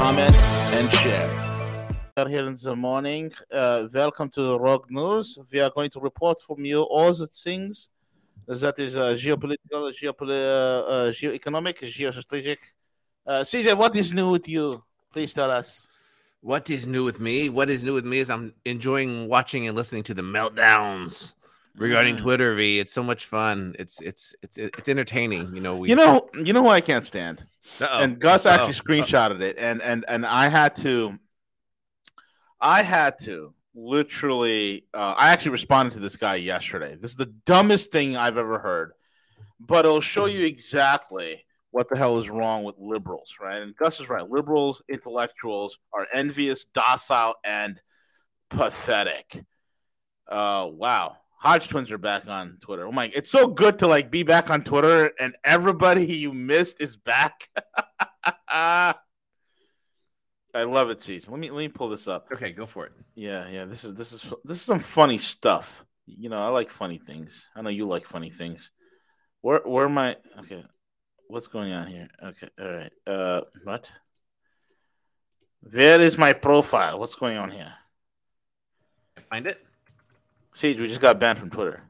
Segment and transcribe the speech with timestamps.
[0.00, 0.34] comment,
[0.78, 1.28] and share.
[2.16, 5.38] We are Here in the morning, uh, welcome to the Rogue News.
[5.52, 7.90] We are going to report from you all the things
[8.46, 12.56] that is uh, geopolitical, geopoli- uh, geoeconomic, geostrategic.
[13.26, 14.82] Uh, CJ, what is new with you?
[15.12, 15.86] Please tell us.
[16.40, 17.50] What is new with me?
[17.50, 21.34] What is new with me is I'm enjoying watching and listening to the meltdowns
[21.76, 22.20] regarding Mm.
[22.22, 22.54] Twitter.
[22.54, 23.76] V, it's so much fun.
[23.78, 25.54] It's it's it's it's entertaining.
[25.54, 27.44] You know, we You know, you know who I can't stand,
[27.80, 28.02] Uh-oh.
[28.02, 29.04] and Gus actually Uh-oh.
[29.04, 31.18] screenshotted it, and and and I had to,
[32.60, 36.96] I had to literally, uh, I actually responded to this guy yesterday.
[36.96, 38.92] This is the dumbest thing I've ever heard,
[39.58, 43.62] but it'll show you exactly what the hell is wrong with liberals, right?
[43.62, 44.28] And Gus is right.
[44.28, 47.80] Liberals, intellectuals are envious, docile, and
[48.48, 49.44] pathetic.
[50.28, 51.16] Uh, wow.
[51.40, 52.86] Hodge twins are back on Twitter.
[52.86, 53.10] Oh my!
[53.14, 57.48] It's so good to like be back on Twitter, and everybody you missed is back.
[58.48, 58.94] I
[60.54, 61.26] love it, Cease.
[61.26, 62.26] Let me let me pull this up.
[62.30, 62.92] Okay, go for it.
[63.14, 63.64] Yeah, yeah.
[63.64, 65.82] This is this is this is some funny stuff.
[66.04, 67.46] You know, I like funny things.
[67.56, 68.70] I know you like funny things.
[69.40, 70.16] Where where am I?
[70.40, 70.62] Okay,
[71.28, 72.08] what's going on here?
[72.22, 72.92] Okay, all right.
[73.06, 73.90] Uh, what?
[75.62, 76.98] Where is my profile?
[76.98, 77.72] What's going on here?
[79.16, 79.64] I find it.
[80.54, 81.82] Siege, we just got banned from Twitter.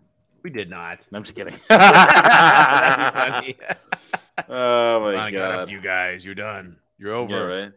[0.43, 1.07] We did not.
[1.11, 1.59] No, I'm just kidding.
[1.69, 3.77] That'd be funny.
[4.49, 5.71] oh my I got up god!
[5.71, 6.25] you guys.
[6.25, 6.77] You're done.
[6.99, 7.33] You're over.
[7.33, 7.73] Yeah, right.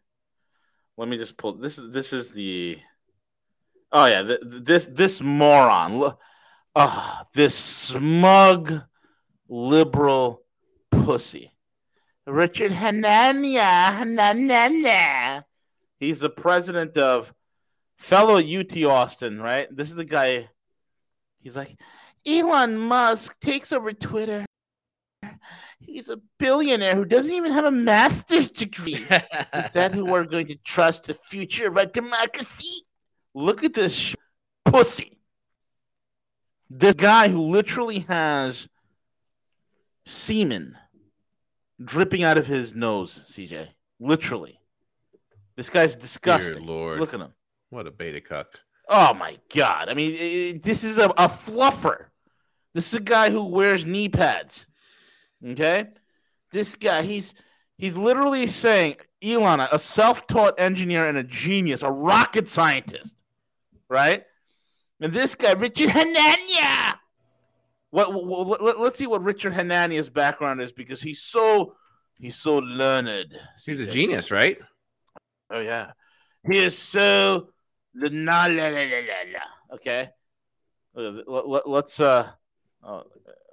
[0.97, 1.53] Let me just pull.
[1.53, 2.79] This this is the.
[3.91, 6.13] Oh yeah, th- th- this this moron.
[6.75, 8.81] Ah, this smug
[9.47, 10.41] liberal
[10.89, 11.53] pussy,
[12.25, 13.97] Richard Hanania.
[13.97, 15.43] Hanania.
[15.99, 17.33] He's the president of
[17.97, 19.67] fellow UT Austin, right?
[19.75, 20.49] This is the guy.
[21.43, 21.77] He's like,
[22.25, 24.45] Elon Musk takes over Twitter.
[25.79, 28.95] He's a billionaire who doesn't even have a master's degree.
[28.95, 32.85] Is that who we're going to trust the future of our democracy?
[33.33, 34.15] Look at this sh-
[34.63, 35.19] pussy.
[36.69, 38.67] This guy who literally has
[40.05, 40.77] semen
[41.83, 43.67] dripping out of his nose, CJ.
[43.99, 44.59] Literally.
[45.55, 46.53] This guy's disgusting.
[46.53, 46.99] Dear Lord.
[46.99, 47.33] Look at him.
[47.69, 48.59] What a beta cuck.
[48.87, 49.89] Oh my god!
[49.89, 52.05] I mean, i- i- this is a, a fluffer.
[52.73, 54.65] This is a guy who wears knee pads.
[55.45, 55.87] Okay,
[56.51, 57.33] this guy he's
[57.77, 63.15] he's literally saying Elon, a self-taught engineer and a genius, a rocket scientist,
[63.89, 64.23] right?
[64.99, 66.95] And this guy, Richard Hanania.
[67.91, 71.75] What, what, let, us see what Richard Hanania's background is because he's so
[72.17, 73.37] he's so learned.
[73.63, 74.57] He's a genius, right?
[75.51, 75.91] Oh yeah,
[76.49, 77.49] he is so
[77.93, 79.75] the na la la la la la.
[79.75, 80.09] Okay,
[80.93, 82.29] let, let, let's uh,
[82.83, 83.03] oh,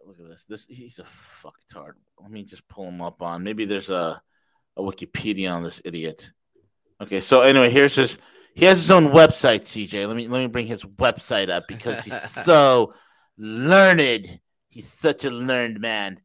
[0.06, 0.44] look at this.
[0.48, 1.92] This he's a fucktard.
[2.20, 3.42] Let me just pull him up on.
[3.42, 4.20] Maybe there's a
[4.76, 6.30] a Wikipedia on this idiot.
[7.00, 8.18] Okay, so anyway, here's his.
[8.54, 10.06] He has his own website, CJ.
[10.06, 12.14] Let me let me bring his website up because he's
[12.44, 12.94] so
[13.38, 14.40] learned.
[14.68, 16.20] He's such a learned man.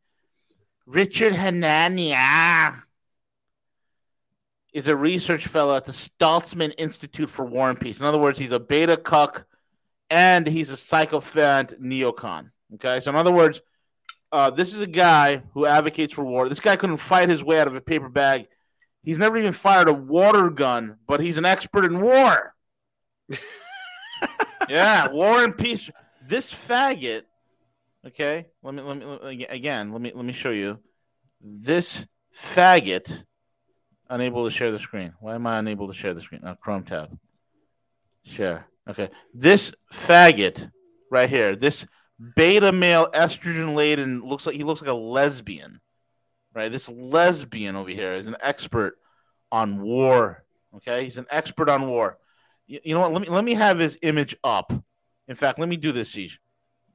[0.85, 2.83] Richard Hanania
[4.75, 8.01] is a research fellow at the Saltzman Institute for War and Peace.
[8.01, 9.45] In other words, he's a beta cuck
[10.09, 12.51] and he's a psychophant neocon.
[12.73, 13.61] Okay, so in other words,
[14.33, 16.49] uh, this is a guy who advocates for war.
[16.49, 18.47] This guy couldn't fight his way out of a paper bag.
[19.01, 22.53] He's never even fired a water gun, but he's an expert in war.
[24.67, 25.89] yeah, war and peace.
[26.21, 27.21] This faggot.
[28.05, 29.93] Okay, let me let me let me- again.
[29.93, 30.79] Let me let me show you.
[31.39, 32.05] This
[32.37, 33.23] faggot
[34.09, 35.13] unable to share the screen.
[35.19, 36.41] Why am I unable to share the screen?
[36.43, 37.17] Uh, Chrome tab.
[38.23, 38.67] Share.
[38.87, 39.09] Okay.
[39.33, 40.71] This faggot
[41.11, 41.85] right here, this
[42.35, 45.81] beta male estrogen laden looks like he looks like a lesbian.
[46.53, 46.71] Right?
[46.71, 48.97] This lesbian over here is an expert
[49.51, 50.43] on war.
[50.77, 51.03] Okay?
[51.03, 52.17] He's an expert on war.
[52.67, 53.13] You, you know what?
[53.13, 54.71] Let me let me have his image up.
[55.27, 56.39] In fact, let me do this, Siege.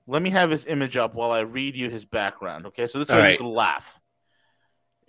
[0.06, 2.66] Let me have his image up while I read you his background.
[2.66, 3.99] Okay, so this way All you can laugh.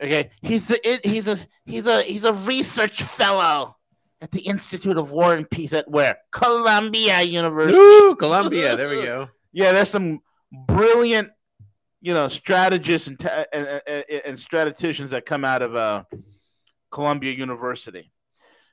[0.02, 3.78] Okay, he's a he's a he's a he's a research fellow
[4.20, 7.78] at the Institute of War and Peace at where Columbia University.
[7.78, 8.76] Ooh, Columbia.
[8.76, 9.30] There we go.
[9.54, 10.22] Yeah, there's some
[10.70, 11.30] brilliant,
[12.00, 13.22] you know, strategists and
[13.52, 16.06] and, and, and statisticians that come out of uh,
[16.90, 18.14] Columbia University.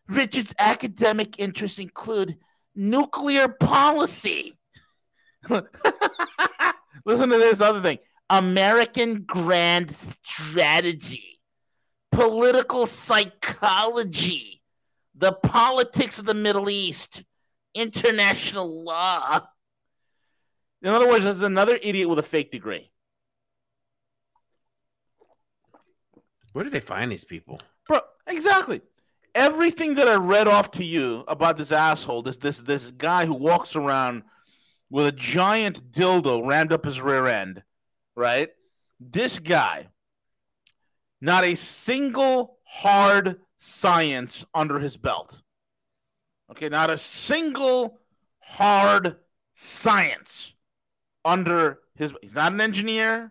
[0.08, 2.36] Richard's academic interests include
[2.76, 4.56] nuclear policy.
[7.04, 7.98] Listen to this other thing
[8.30, 11.40] American grand strategy,
[12.12, 14.62] political psychology,
[15.14, 17.24] the politics of the Middle East,
[17.74, 19.40] international law.
[20.82, 22.90] In other words, there's another idiot with a fake degree.
[26.52, 27.60] Where do they find these people?
[27.86, 28.80] Bro, exactly.
[29.34, 33.34] Everything that I read off to you about this asshole, this this this guy who
[33.34, 34.22] walks around
[34.90, 37.62] with a giant dildo rammed up his rear end,
[38.18, 38.50] right?
[39.00, 39.86] This guy,
[41.20, 45.40] not a single hard science under his belt.
[46.50, 48.00] Okay, not a single
[48.40, 49.16] hard
[49.54, 50.54] science
[51.24, 53.30] under his he's not an engineer,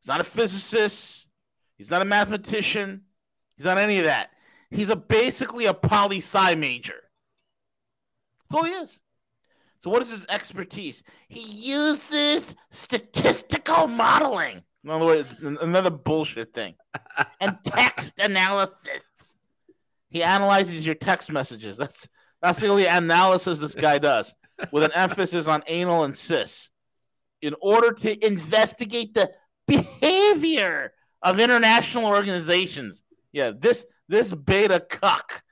[0.00, 1.26] he's not a physicist,
[1.76, 3.02] he's not a mathematician,
[3.56, 4.30] he's not any of that.
[4.70, 7.00] He's a basically a poli sci major.
[8.50, 9.00] That's all he is.
[9.80, 11.02] So what is his expertise?
[11.28, 14.62] He uses statistical modeling.
[14.84, 16.74] In other words, another bullshit thing.
[17.40, 19.02] and text analysis.
[20.10, 21.76] He analyzes your text messages.
[21.76, 22.08] That's
[22.40, 24.32] that's the only analysis this guy does,
[24.70, 26.68] with an emphasis on anal and cis,
[27.42, 29.32] in order to investigate the
[29.66, 30.92] behavior
[31.22, 33.02] of international organizations.
[33.32, 35.42] Yeah, this this beta cuck,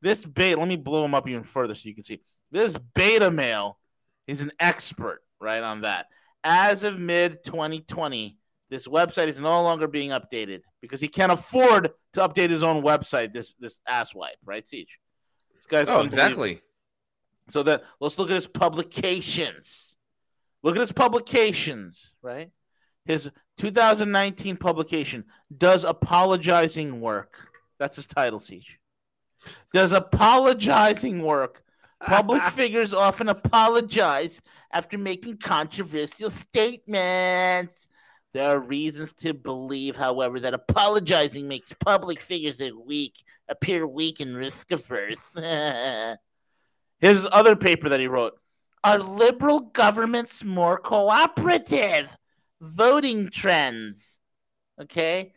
[0.00, 0.58] this beta.
[0.58, 2.20] Let me blow him up even further so you can see.
[2.52, 3.78] This beta male
[4.26, 6.06] is an expert, right, on that.
[6.44, 8.36] As of mid 2020,
[8.68, 12.82] this website is no longer being updated because he can't afford to update his own
[12.82, 13.32] website.
[13.32, 14.98] This this asswipe, right, Siege?
[15.54, 16.60] This guy's oh exactly.
[17.48, 19.94] So that let's look at his publications.
[20.62, 22.50] Look at his publications, right?
[23.04, 25.24] His 2019 publication
[25.56, 27.48] does apologizing work.
[27.78, 28.78] That's his title, Siege.
[29.72, 31.64] Does apologizing work.
[32.06, 34.40] Public figures often apologize
[34.72, 37.86] after making controversial statements.
[38.32, 44.34] There are reasons to believe, however, that apologizing makes public figures weak appear weak and
[44.34, 45.20] risk averse.
[47.00, 48.38] His other paper that he wrote
[48.82, 52.16] Are liberal governments more cooperative?
[52.60, 54.18] Voting trends.
[54.80, 55.34] Okay.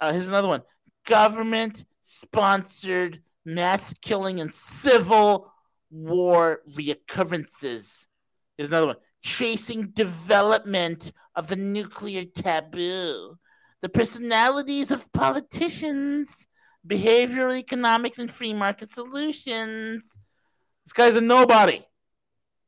[0.00, 0.62] Uh, here's another one
[1.06, 4.52] government sponsored mass killing and
[4.82, 5.52] civil
[5.94, 8.06] war reoccurrences.
[8.56, 13.38] Here's another one tracing development of the nuclear taboo,
[13.80, 16.28] the personalities of politicians,
[16.86, 20.02] behavioral economics, and free market solutions.
[20.84, 21.86] This guy's a nobody.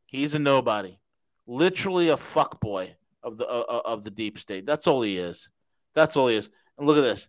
[0.07, 0.99] He's a nobody.
[1.47, 2.91] Literally a fuckboy
[3.23, 4.67] of the uh, uh, of the deep state.
[4.67, 5.51] That's all he is.
[5.95, 6.49] That's all he is.
[6.79, 7.29] And look at this.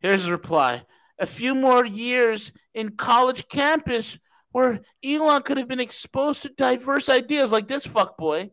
[0.00, 0.84] Here's his reply.
[1.18, 4.18] A few more years in college campus
[4.52, 8.50] where Elon could have been exposed to diverse ideas like this fuckboy,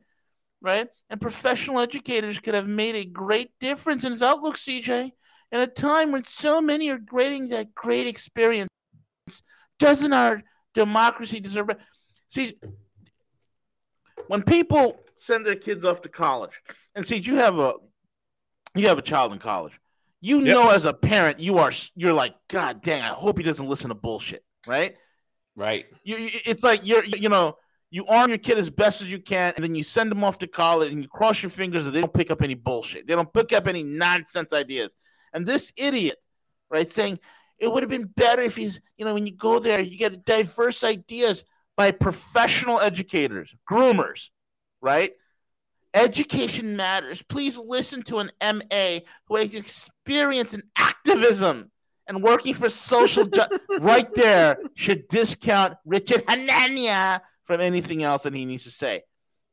[0.61, 0.87] right?
[1.09, 5.11] And professional educators could have made a great difference in his outlook, CJ.
[5.51, 8.69] In a time when so many are grading that great experience,
[9.79, 10.43] doesn't our
[10.73, 11.79] democracy deserve it?
[12.27, 12.59] See,
[14.27, 16.61] when people send their kids off to college,
[16.95, 17.73] and see, you have a
[18.75, 19.73] you have a child in college,
[20.21, 20.53] you yep.
[20.53, 23.89] know as a parent, you are you're like, God dang, I hope he doesn't listen
[23.89, 24.95] to bullshit, right?
[25.55, 25.87] Right.
[26.03, 27.57] You, it's like you're, you know,
[27.91, 30.37] you arm your kid as best as you can, and then you send them off
[30.39, 33.07] to college, and you cross your fingers that they don't pick up any bullshit.
[33.07, 34.95] They don't pick up any nonsense ideas.
[35.33, 36.17] And this idiot,
[36.69, 37.19] right, saying
[37.57, 40.23] it would have been better if he's, you know, when you go there, you get
[40.23, 41.43] diverse ideas
[41.75, 44.29] by professional educators, groomers,
[44.81, 45.13] right?
[45.93, 47.21] Education matters.
[47.23, 51.71] Please listen to an MA who has experience in activism
[52.09, 58.33] and working for social justice right there should discount Richard Hanania from anything else that
[58.33, 59.03] he needs to say.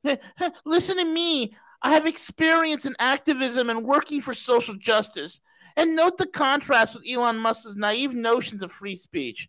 [0.65, 1.55] Listen to me.
[1.83, 5.41] I have experience in activism and working for social justice.
[5.77, 9.49] And note the contrast with Elon Musk's naive notions of free speech.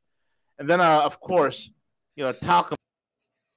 [0.59, 1.69] And then, uh, of course,
[2.17, 2.75] you know, Talcum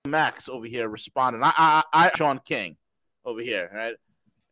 [0.07, 1.43] Max over here responded.
[1.43, 2.77] I, I, I, Shaun King
[3.25, 3.97] over here, right?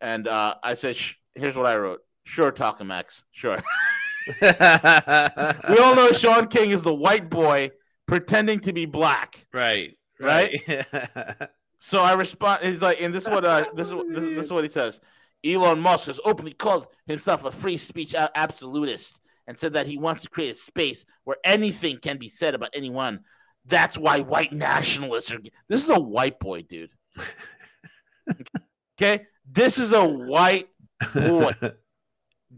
[0.00, 0.97] And uh, I said,
[1.37, 2.00] here's what I wrote.
[2.25, 3.25] Sure, Talcum Max.
[3.31, 3.62] Sure.
[5.68, 7.70] we all know Shaun King is the white boy
[8.06, 9.47] pretending to be black.
[9.52, 9.97] Right.
[10.20, 10.61] Right.
[10.68, 11.49] right?
[11.78, 12.64] so I respond.
[12.64, 15.00] He's like, and this is what uh, this is this, this is what he says.
[15.44, 20.23] Elon Musk has openly called himself a free speech absolutist and said that he wants
[20.23, 23.20] to create a space where anything can be said about anyone.
[23.64, 25.38] That's why white nationalists are.
[25.68, 26.90] This is a white boy, dude.
[29.00, 30.68] okay, this is a white
[31.14, 31.52] boy.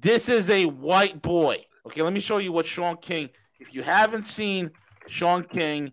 [0.00, 1.64] This is a white boy.
[1.86, 3.28] Okay, let me show you what Shaun King.
[3.58, 4.70] If you haven't seen
[5.08, 5.92] Shaun King,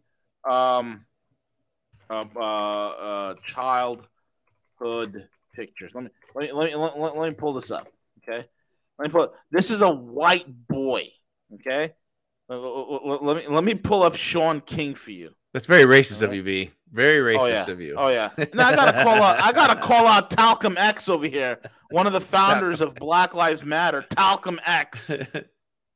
[0.49, 1.05] um,
[2.09, 5.91] uh, uh, uh, childhood pictures.
[5.93, 7.87] Let me let me let me let, let, let me pull this up.
[8.19, 8.47] Okay,
[8.97, 9.33] let me pull.
[9.51, 11.09] This is a white boy.
[11.55, 11.93] Okay,
[12.47, 15.31] let, let- let me let me pull up Shaun King for you.
[15.53, 16.71] That's very racist of you, V.
[16.91, 17.71] Very racist Oh yeah.
[17.71, 17.95] of you.
[17.97, 18.29] Oh yeah.
[18.53, 19.39] Now I gotta call out.
[19.39, 23.63] I gotta call out Talcum X over here, one of the founders of Black Lives
[23.63, 24.05] Matter.
[24.09, 25.11] Talcum X.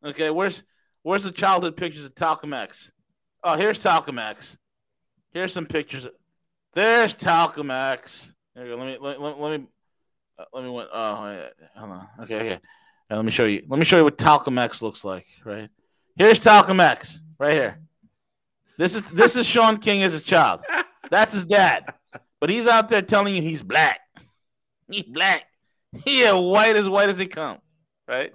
[0.03, 0.63] Okay, where's
[1.03, 2.91] where's the childhood pictures of Talcum X?
[3.43, 4.57] Oh, here's Talcum X.
[5.31, 6.07] Here's some pictures.
[6.73, 8.25] There's Talcum X.
[8.55, 8.83] There you go.
[8.83, 9.67] Let me let, let, let me
[10.39, 10.87] uh, let me win.
[10.91, 11.49] Oh, yeah.
[11.77, 12.07] hold on.
[12.21, 12.59] Okay, okay.
[13.11, 13.63] Let me show you.
[13.67, 15.27] Let me show you what Talcum X looks like.
[15.45, 15.69] Right
[16.17, 17.19] here's Talcum X.
[17.37, 17.79] Right here.
[18.81, 20.61] This is this is Shaun King as a child.
[21.11, 21.93] That's his dad.
[22.39, 23.99] But he's out there telling you he's black.
[24.89, 25.43] He's black.
[26.03, 27.59] He is white as white as they come.
[28.07, 28.33] Right?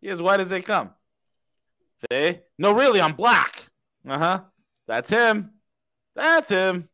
[0.00, 0.90] He as white as they come.
[2.10, 2.40] See?
[2.58, 3.62] No, really, I'm black.
[4.04, 4.40] Uh-huh.
[4.88, 5.52] That's him.
[6.16, 6.88] That's him.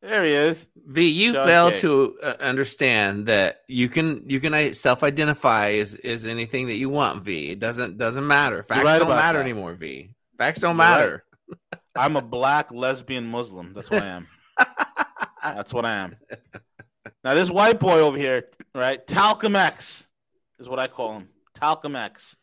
[0.00, 0.66] There he is.
[0.86, 1.80] V, you Sean fail King.
[1.82, 6.88] to uh, understand that you can you can uh, self-identify as as anything that you
[6.88, 7.24] want.
[7.24, 8.62] V, it doesn't doesn't matter.
[8.62, 9.44] Facts right don't matter that.
[9.44, 9.74] anymore.
[9.74, 11.80] V, facts don't You're right.
[11.98, 13.72] I'm a black lesbian Muslim.
[13.74, 14.26] That's what I am.
[15.42, 16.16] That's what I am.
[17.24, 19.04] Now, this white boy over here, right?
[19.06, 20.06] Talcum X
[20.58, 21.28] is what I call him.
[21.54, 22.36] Talcum X,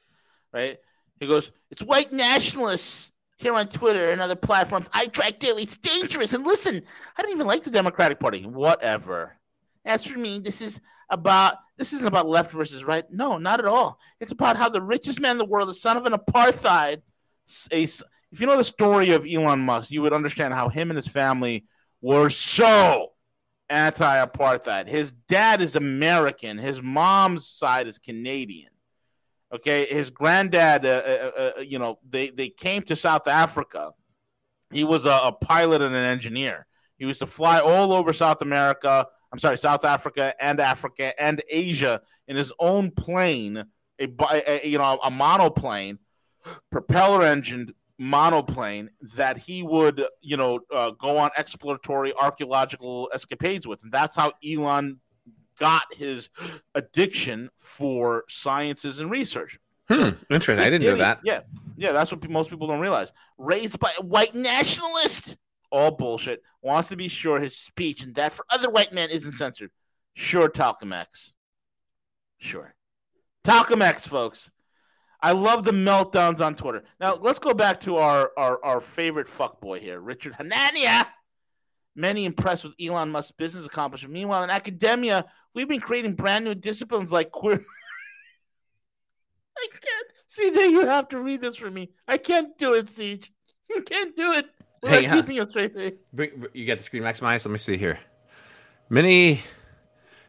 [0.53, 0.77] right?
[1.19, 4.87] He goes, It's white nationalists here on Twitter and other platforms.
[4.93, 5.63] I track daily.
[5.63, 6.33] It's dangerous.
[6.33, 6.81] And listen,
[7.17, 8.45] I don't even like the Democratic Party.
[8.45, 9.37] Whatever.
[9.85, 10.79] As for me, this is
[11.09, 13.05] about this isn't about left versus right.
[13.11, 13.99] No, not at all.
[14.19, 17.01] It's about how the richest man in the world, the son of an apartheid,
[17.71, 17.87] a
[18.33, 21.07] if you know the story of Elon Musk, you would understand how him and his
[21.07, 21.65] family
[22.01, 23.11] were so
[23.69, 24.87] anti-apartheid.
[24.87, 26.57] His dad is American.
[26.57, 28.71] His mom's side is Canadian.
[29.53, 33.91] Okay, his granddad, uh, uh, uh, you know, they they came to South Africa.
[34.71, 36.65] He was a, a pilot and an engineer.
[36.97, 39.05] He used to fly all over South America.
[39.31, 43.63] I'm sorry, South Africa and Africa and Asia in his own plane,
[43.99, 44.09] a,
[44.47, 45.99] a you know a monoplane,
[46.71, 53.81] propeller engined monoplane that he would you know uh, go on exploratory archaeological escapades with,
[53.83, 54.99] and that's how Elon
[55.59, 56.29] got his
[56.75, 59.57] addiction for sciences and research.
[59.89, 60.59] Hmm, interesting.
[60.59, 61.19] I didn't know that.
[61.23, 61.41] Yeah,
[61.77, 63.11] yeah, that's what most people don't realize.
[63.37, 65.37] Raised by a white nationalist,
[65.71, 66.41] all bullshit.
[66.61, 69.71] Wants to be sure his speech and that for other white men isn't censored.
[70.13, 71.33] Sure, Talcum X.
[72.37, 72.73] Sure,
[73.43, 74.49] Talcum X, folks.
[75.23, 76.83] I love the meltdowns on Twitter.
[76.99, 81.07] Now let's go back to our our, our favorite fuckboy here, Richard Hanania.
[81.95, 84.13] Many impressed with Elon Musk's business accomplishment.
[84.13, 87.63] Meanwhile, in academia, we've been creating brand new disciplines like queer.
[89.57, 90.55] I can't.
[90.55, 91.91] CJ, you have to read this for me.
[92.07, 93.31] I can't do it, Siege.
[93.69, 94.47] You can't do it.
[94.81, 95.15] Without Hey, huh?
[95.15, 96.03] keeping a straight face.
[96.11, 97.45] Bring- You got the screen maximized.
[97.45, 97.99] Let me see here.
[98.89, 99.41] Many,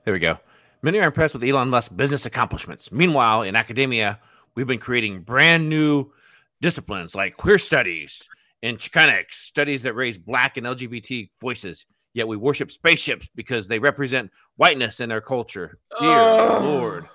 [0.04, 0.38] there we go.
[0.82, 2.92] Many are impressed with Elon Musk's business accomplishments.
[2.92, 4.20] Meanwhile, in academia,
[4.56, 6.12] we've been creating brand new
[6.60, 8.28] disciplines like queer studies
[8.62, 11.86] and Chicanx, studies that raise black and LGBT voices.
[12.14, 15.78] Yet we worship spaceships because they represent whiteness in our culture.
[15.98, 16.60] Dear Oh.
[16.62, 17.08] Lord.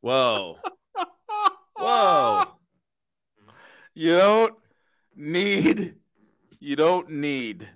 [0.00, 0.58] Whoa.
[1.76, 2.44] Whoa.
[3.94, 4.54] You don't
[5.16, 5.96] need.
[6.60, 7.68] You don't need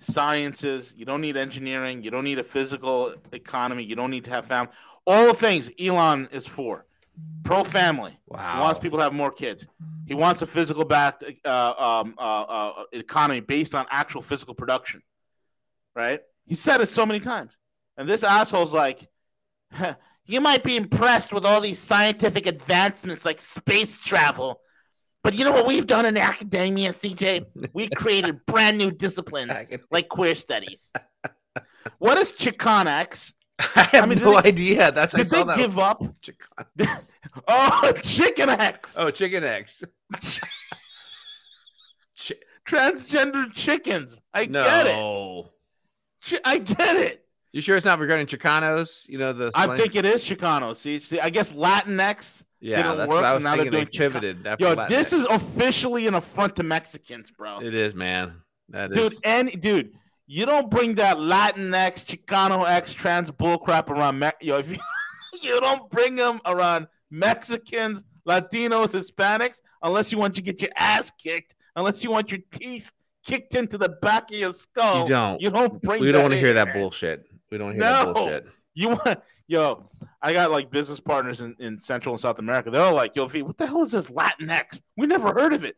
[0.00, 0.92] sciences.
[0.96, 2.02] You don't need engineering.
[2.02, 3.84] You don't need a physical economy.
[3.84, 4.72] You don't need to have family.
[5.06, 6.86] All the things Elon is for.
[7.44, 8.18] Pro family.
[8.26, 8.54] Wow.
[8.54, 9.66] He wants people to have more kids.
[10.06, 15.02] He wants a physical backed uh, um, uh, uh, economy based on actual physical production.
[15.94, 16.20] Right?
[16.46, 17.52] He said it so many times.
[17.96, 19.08] And this asshole's like,
[19.72, 19.94] "Huh,
[20.30, 24.60] you might be impressed with all these scientific advancements like space travel.
[25.22, 27.46] But you know what we've done in academia, CJ?
[27.74, 29.52] We created brand new disciplines
[29.90, 30.90] like queer studies.
[31.98, 33.32] What is Chicanx?
[33.76, 34.90] I have I mean, no they- idea.
[34.92, 35.56] That's I Did saw they that.
[35.58, 36.02] give up?
[37.48, 38.94] Oh, Chicken X.
[38.96, 39.84] Oh, chicken eggs.
[42.18, 42.34] Chi-
[42.66, 44.20] transgender chickens.
[44.34, 44.64] I no.
[44.64, 45.46] get it.
[46.42, 47.24] Chi- I get it.
[47.52, 49.08] You sure it's not regarding Chicanos?
[49.08, 49.50] You know the.
[49.54, 50.74] I think it is Chicano.
[50.76, 52.42] See, see I guess Latinx.
[52.60, 53.72] Yeah, didn't that's work, what I was now thinking.
[53.72, 54.46] They Chica- pivoted.
[54.46, 54.88] after Yo, Latinx.
[54.88, 57.60] this is officially an affront to Mexicans, bro.
[57.60, 58.34] It is, man.
[58.68, 59.20] That dude, is.
[59.24, 59.94] and dude,
[60.32, 64.20] you don't bring that Latinx, Chicano X, trans bullcrap around.
[64.20, 64.76] Me- Yo, if you
[65.42, 71.10] you don't bring them around Mexicans, Latinos, Hispanics, unless you want to get your ass
[71.18, 72.92] kicked, unless you want your teeth
[73.24, 75.00] kicked into the back of your skull.
[75.02, 75.40] You don't.
[75.40, 76.00] You don't bring.
[76.00, 77.26] we don't want to hear that bullshit.
[77.50, 78.14] We don't hear that No.
[78.14, 78.46] bullshit.
[78.74, 79.90] You want, yo,
[80.22, 82.70] I got like business partners in, in Central and South America.
[82.70, 84.80] They're all like, yo, V, what the hell is this Latinx?
[84.96, 85.76] We never heard of it.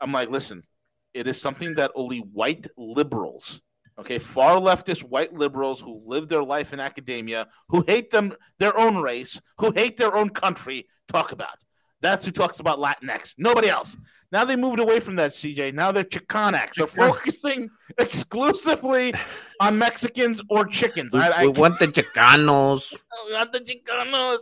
[0.00, 0.64] I'm like, listen,
[1.12, 3.60] it is something that only white liberals,
[4.00, 8.76] okay, far leftist white liberals who live their life in academia, who hate them their
[8.76, 11.58] own race, who hate their own country, talk about.
[12.00, 13.34] That's who talks about Latinx.
[13.36, 13.96] Nobody else.
[14.32, 15.74] Now they moved away from that, CJ.
[15.74, 16.74] Now they're Chicanx.
[16.76, 19.12] They're focusing exclusively
[19.60, 21.12] on Mexicans or chickens.
[21.12, 22.94] We, I, I we want the Chicanos.
[23.26, 24.38] we want the Chicanos.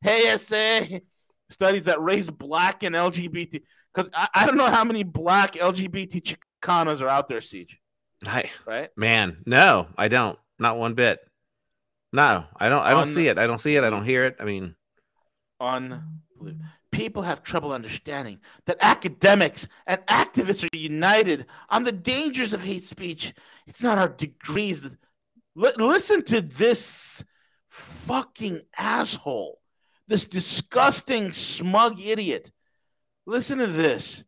[0.00, 0.98] Hey, SA.
[1.50, 3.60] Studies that raise black and LGBT.
[3.92, 7.76] Because I, I don't know how many black LGBT Chicanos are out there, Siege.
[8.26, 8.90] I, Right?
[8.96, 10.38] man, no, I don't.
[10.58, 11.20] Not one bit.
[12.12, 12.82] No, I don't.
[12.82, 13.38] I don't Un- see it.
[13.38, 13.84] I don't see it.
[13.84, 14.36] I don't hear it.
[14.38, 14.76] I mean,
[15.60, 16.66] Unbelievable.
[16.90, 22.84] People have trouble understanding that academics and activists are united on the dangers of hate
[22.84, 23.32] speech.
[23.66, 24.84] It's not our degrees.
[25.54, 27.24] Li- listen to this
[27.70, 29.58] fucking asshole,
[30.06, 32.52] this disgusting, smug idiot.
[33.24, 34.22] Listen to this.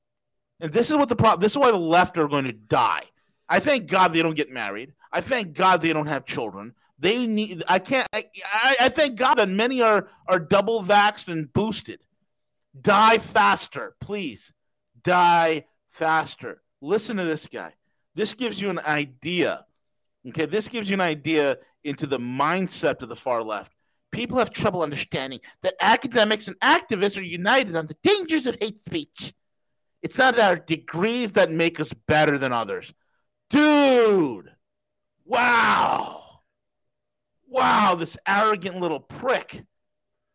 [0.60, 1.40] And this is what the problem.
[1.42, 3.02] This is why the left are going to die.
[3.48, 4.94] I thank God they don't get married.
[5.12, 6.74] I thank God they don't have children.
[6.98, 7.62] They need.
[7.68, 8.08] I can't.
[8.12, 12.00] I, I, I thank God that many are are double vaxxed and boosted.
[12.80, 14.52] Die faster, please.
[15.02, 16.62] Die faster.
[16.80, 17.72] Listen to this guy.
[18.14, 19.64] This gives you an idea.
[20.28, 23.72] Okay, this gives you an idea into the mindset of the far left.
[24.10, 28.82] People have trouble understanding that academics and activists are united on the dangers of hate
[28.82, 29.34] speech.
[30.02, 32.92] It's not our degrees that make us better than others.
[33.54, 34.50] Dude,
[35.24, 36.40] wow.
[37.46, 39.62] Wow, this arrogant little prick.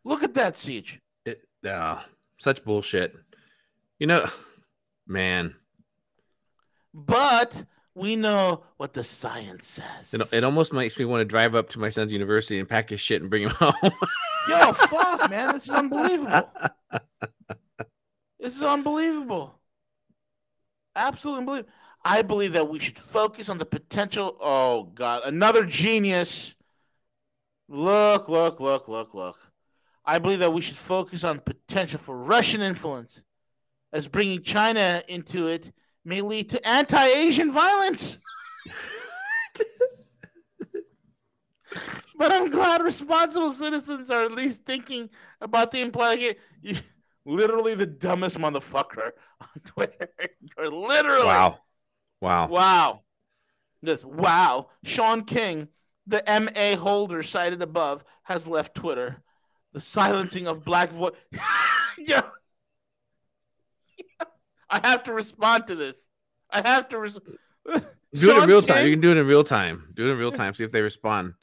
[0.05, 1.01] Look at that, Siege.
[1.25, 1.99] it, uh,
[2.38, 3.13] such bullshit.
[3.99, 4.25] You know,
[5.05, 5.53] man,
[6.93, 10.13] But we know what the science says.
[10.13, 12.89] it, it almost makes me want to drive up to my son's university and pack
[12.89, 13.73] his shit and bring him home.
[14.47, 15.55] Yo, fuck, man.
[15.55, 16.49] This is unbelievable.
[18.39, 19.59] This is unbelievable.
[20.95, 21.73] Absolutely unbelievable.
[22.03, 24.38] I believe that we should focus on the potential.
[24.39, 25.23] Oh, God.
[25.25, 26.55] Another genius.
[27.67, 29.38] Look, look, look, look, look.
[30.05, 33.21] I believe that we should focus on potential for Russian influence,
[33.93, 35.71] as bringing China into it
[36.03, 38.17] may lead to anti Asian violence.
[42.17, 45.09] but I'm glad responsible citizens are at least thinking
[45.41, 46.38] about the implied.
[46.62, 46.77] You,
[47.25, 50.09] literally the dumbest motherfucker on Twitter.
[50.57, 51.59] You're literally wow,
[52.21, 52.47] wow.
[52.47, 53.01] Wow.
[53.82, 54.69] This wow.
[54.84, 55.69] Shaun King,
[56.08, 59.23] the MA holder cited above, has left Twitter.
[59.73, 61.13] The silencing of black voice.
[61.97, 62.21] yeah.
[64.69, 65.95] I have to respond to this.
[66.49, 67.17] I have to res-
[67.65, 67.82] Do
[68.13, 68.86] it in real time.
[68.86, 69.91] You can do it in real time.
[69.93, 70.53] Do it in real time.
[70.53, 71.34] See if they respond.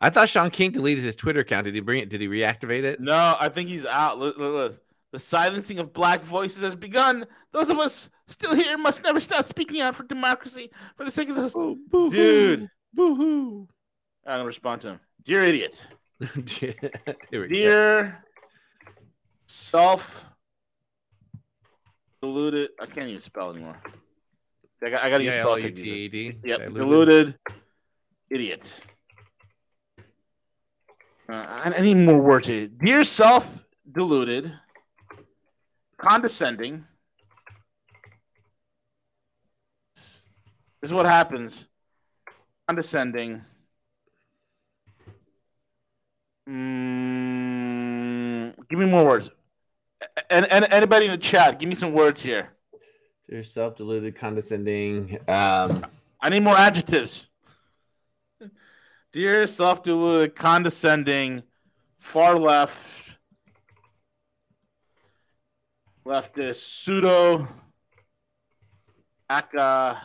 [0.00, 1.64] I thought Shaun King deleted his Twitter account.
[1.64, 2.10] Did he bring it?
[2.10, 3.00] Did he reactivate it?
[3.00, 4.18] No, I think he's out.
[4.18, 4.85] Look, look, look.
[5.16, 7.26] The silencing of black voices has begun.
[7.50, 11.30] Those of us still here must never stop speaking out for democracy for the sake
[11.30, 11.54] of those.
[11.54, 12.68] Dude.
[12.92, 13.66] boo hoo.
[14.26, 15.00] I'm going to respond to him.
[15.24, 15.82] Dear idiot.
[16.50, 16.74] Here
[17.32, 17.46] we go.
[17.48, 18.24] Dear
[19.46, 20.26] self
[22.20, 23.80] deluded, I can't even spell anymore.
[24.78, 26.34] See, I got, I got to use spell check these days.
[26.44, 26.74] Yep, Diluted.
[26.74, 27.34] deluded
[28.28, 28.80] idiot.
[31.26, 32.48] Uh, I, I need more words.
[32.48, 34.52] Dear self deluded,
[35.98, 36.84] condescending.
[40.80, 41.64] This is what happens.
[42.68, 43.42] Condescending.
[46.48, 49.30] Mm, give me more words.
[50.30, 52.50] And, and anybody in the chat, give me some words here.
[53.28, 55.18] Dear self-deluded, condescending.
[55.28, 55.84] Um,
[56.20, 57.26] I need more adjectives.
[59.12, 61.42] Dear self deluded, condescending,
[61.98, 62.76] far left,
[66.06, 67.48] leftist, pseudo
[69.28, 69.98] academic.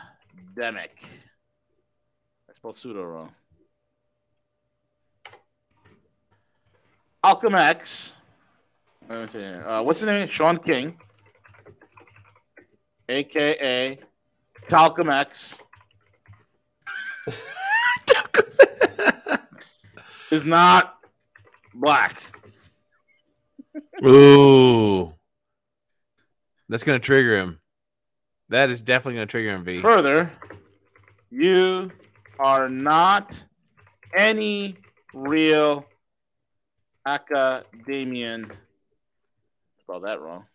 [2.50, 3.30] I spelled pseudo wrong.
[7.22, 8.12] Malcolm X.
[9.08, 9.64] Let me see here.
[9.66, 10.26] Uh, what's his name?
[10.28, 10.98] Shaun King.
[13.08, 14.00] AKA
[14.68, 15.54] Talcum X.
[20.32, 20.96] is not
[21.74, 22.20] black.
[24.04, 25.14] ooh,
[26.72, 27.60] that's gonna trigger him.
[28.48, 29.62] That is definitely gonna trigger him.
[29.62, 29.80] V.
[29.80, 30.30] Further,
[31.30, 31.92] you
[32.38, 33.44] are not
[34.16, 34.76] any
[35.12, 35.84] real
[37.04, 38.50] academian.
[39.80, 40.46] Spell that wrong.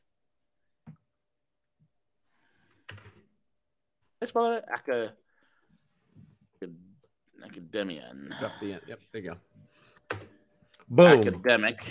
[4.20, 5.14] I spell it Aca,
[7.46, 8.34] academian.
[8.42, 8.82] Up the end.
[8.88, 10.18] Yep, there you go.
[10.90, 11.20] Boom.
[11.20, 11.86] Academic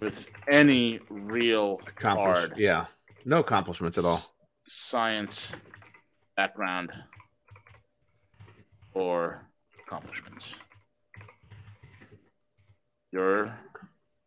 [0.00, 2.54] with any real card.
[2.56, 2.86] Yeah.
[3.24, 4.34] No accomplishments at all.
[4.66, 5.48] science
[6.36, 6.90] background
[8.94, 9.42] or
[9.86, 10.46] accomplishments.
[13.12, 13.54] You're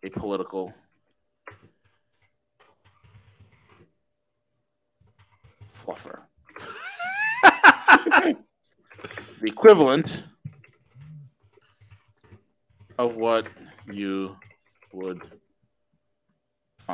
[0.03, 0.73] a political
[5.86, 6.21] fluffer.
[8.23, 8.36] the
[9.45, 10.23] equivalent
[12.97, 13.47] of what
[13.91, 14.36] you
[14.91, 15.21] would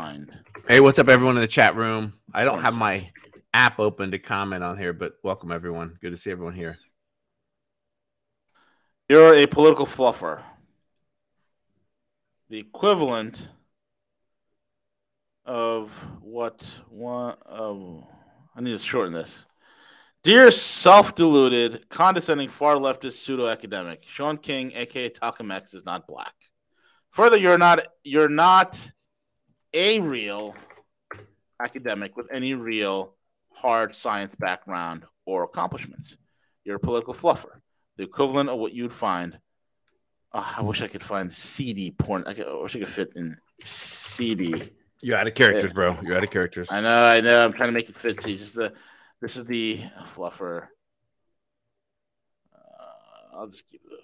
[0.01, 0.31] find.
[0.67, 2.13] Hey, what's up, everyone in the chat room?
[2.31, 3.09] I don't have my
[3.51, 5.97] app open to comment on here, but welcome everyone.
[5.99, 6.77] Good to see everyone here.
[9.09, 10.43] You're a political fluffer.
[12.49, 13.49] The equivalent
[15.47, 15.89] of
[16.21, 18.03] what one um,
[18.55, 19.45] I need to shorten this.
[20.21, 26.35] Dear self-deluded, condescending, far leftist pseudo-academic, Shaun King, aka Talcum X, is not black.
[27.09, 28.77] Further, you're not you're not
[29.77, 30.55] a real
[31.61, 33.13] academic with any real
[33.51, 36.17] hard science background or accomplishments.
[36.65, 37.61] You're a political fluffer
[37.97, 39.37] the equivalent of what you'd find.
[40.33, 42.23] Oh, I wish I could find CD porn.
[42.27, 44.71] I, could, I wish I could fit in CD.
[45.01, 45.97] You're out of characters, bro.
[46.03, 46.69] You're out of characters.
[46.71, 47.45] I know, I know.
[47.45, 48.21] I'm trying to make it fit.
[48.21, 48.73] See, just the
[49.21, 49.81] this is the
[50.15, 50.67] fluffer.
[52.53, 53.99] Uh, I'll just keep it.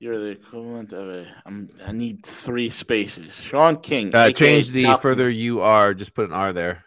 [0.00, 1.26] You're the equivalent of a.
[1.44, 1.68] I'm.
[1.84, 3.34] I need three spaces.
[3.34, 4.14] Shaun King.
[4.14, 5.92] Uh, change the further you are.
[5.92, 6.84] Just put an R there.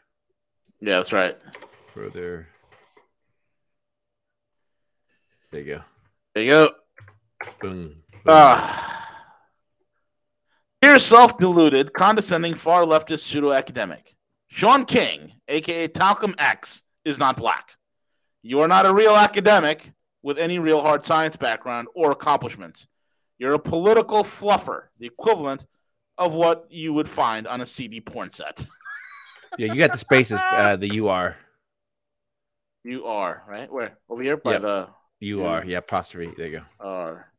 [0.79, 1.37] Yeah, that's right.
[1.93, 2.47] Further.
[5.51, 5.81] There you go.
[6.33, 6.69] There you go.
[7.59, 7.95] Boom.
[8.11, 8.23] boom.
[8.27, 8.91] Ah.
[10.81, 14.15] Dear self deluded, condescending, far leftist pseudo academic,
[14.47, 17.71] Shaun King, aka Talcum X, is not black.
[18.41, 19.91] You are not a real academic
[20.23, 22.87] with any real hard science background or accomplishments.
[23.41, 25.65] You're a political fluffer, the equivalent
[26.15, 28.67] of what you would find on a CD porn set.
[29.57, 30.39] yeah, you got the spaces.
[30.39, 31.37] Uh, the you are.
[32.83, 33.71] You are, right?
[33.73, 33.97] Where?
[34.07, 34.61] Over here by Yep.
[34.61, 35.47] the You Yeah.
[35.47, 35.65] are.
[35.65, 36.31] Yeah, apostrophe.
[36.37, 36.65] There you go.
[36.85, 37.33] are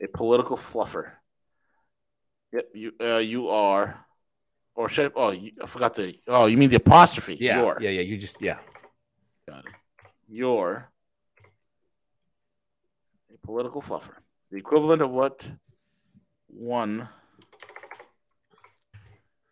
[0.00, 1.12] a political fluffer.
[2.54, 4.06] Yep, you uh, you are,
[4.74, 7.36] or should I, oh you, I forgot the oh you mean the apostrophe?
[7.38, 7.74] Yeah.
[7.78, 7.90] Yeah.
[7.90, 8.00] Yeah.
[8.00, 8.56] You just yeah.
[9.46, 9.72] Got it.
[10.28, 10.88] You're
[13.34, 14.16] a political fluffer,
[14.52, 15.44] the equivalent of what
[16.46, 17.08] one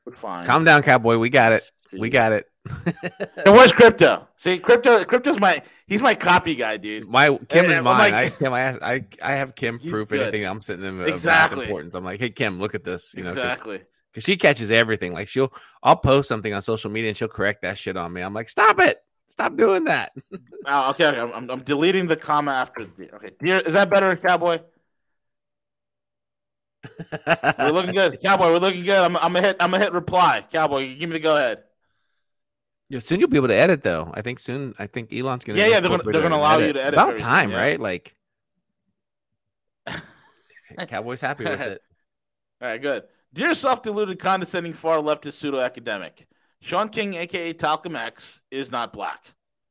[0.05, 0.47] would find.
[0.47, 1.17] Calm down, cowboy.
[1.19, 1.65] We got it.
[1.93, 2.47] We got it.
[3.47, 4.29] And where's crypto?
[4.37, 5.03] See, crypto.
[5.05, 7.09] Crypto's my he's my copy guy, dude.
[7.09, 8.13] My Kim Hey, is mine.
[8.13, 10.21] like- I Kim, I, I I have Kim proof good.
[10.21, 11.57] anything I'm sitting in of Exactly.
[11.57, 11.95] mass importance.
[11.95, 13.15] I'm like, hey Kim, look at this.
[13.17, 13.81] You know, because exactly.
[14.19, 15.15] she catches everything.
[15.15, 18.21] Like she'll, I'll post something on social media and she'll correct that shit on me.
[18.21, 20.13] I'm like, stop it, stop doing that.
[20.67, 21.19] Oh, okay, okay.
[21.19, 23.11] I'm, I'm- I'm deleting the comma after the.
[23.15, 24.61] Okay, dear, is that better, Cowboy?
[27.59, 28.47] We're looking good, Cowboy.
[28.51, 28.99] We're looking good.
[28.99, 29.57] I'm, I'm gonna hit.
[29.61, 30.97] I'm gonna hit reply, Cowboy.
[30.97, 31.63] Give me the go ahead.
[32.89, 34.11] Yeah, soon you'll be able to edit though.
[34.15, 34.75] I think soon.
[34.79, 35.59] I think Elon's gonna.
[35.59, 37.57] Yeah, yeah, they're gonna- they're gonna allow you to edit About very soon, time, yeah.
[37.61, 37.81] right?
[37.81, 38.15] Like,
[40.89, 41.83] Cowboy's happy with it.
[42.63, 43.05] All right, good.
[43.33, 46.27] Dear self-deluded, condescending, far leftist pseudo-academic,
[46.61, 49.23] Shaun King, aka Talcum X, is not black.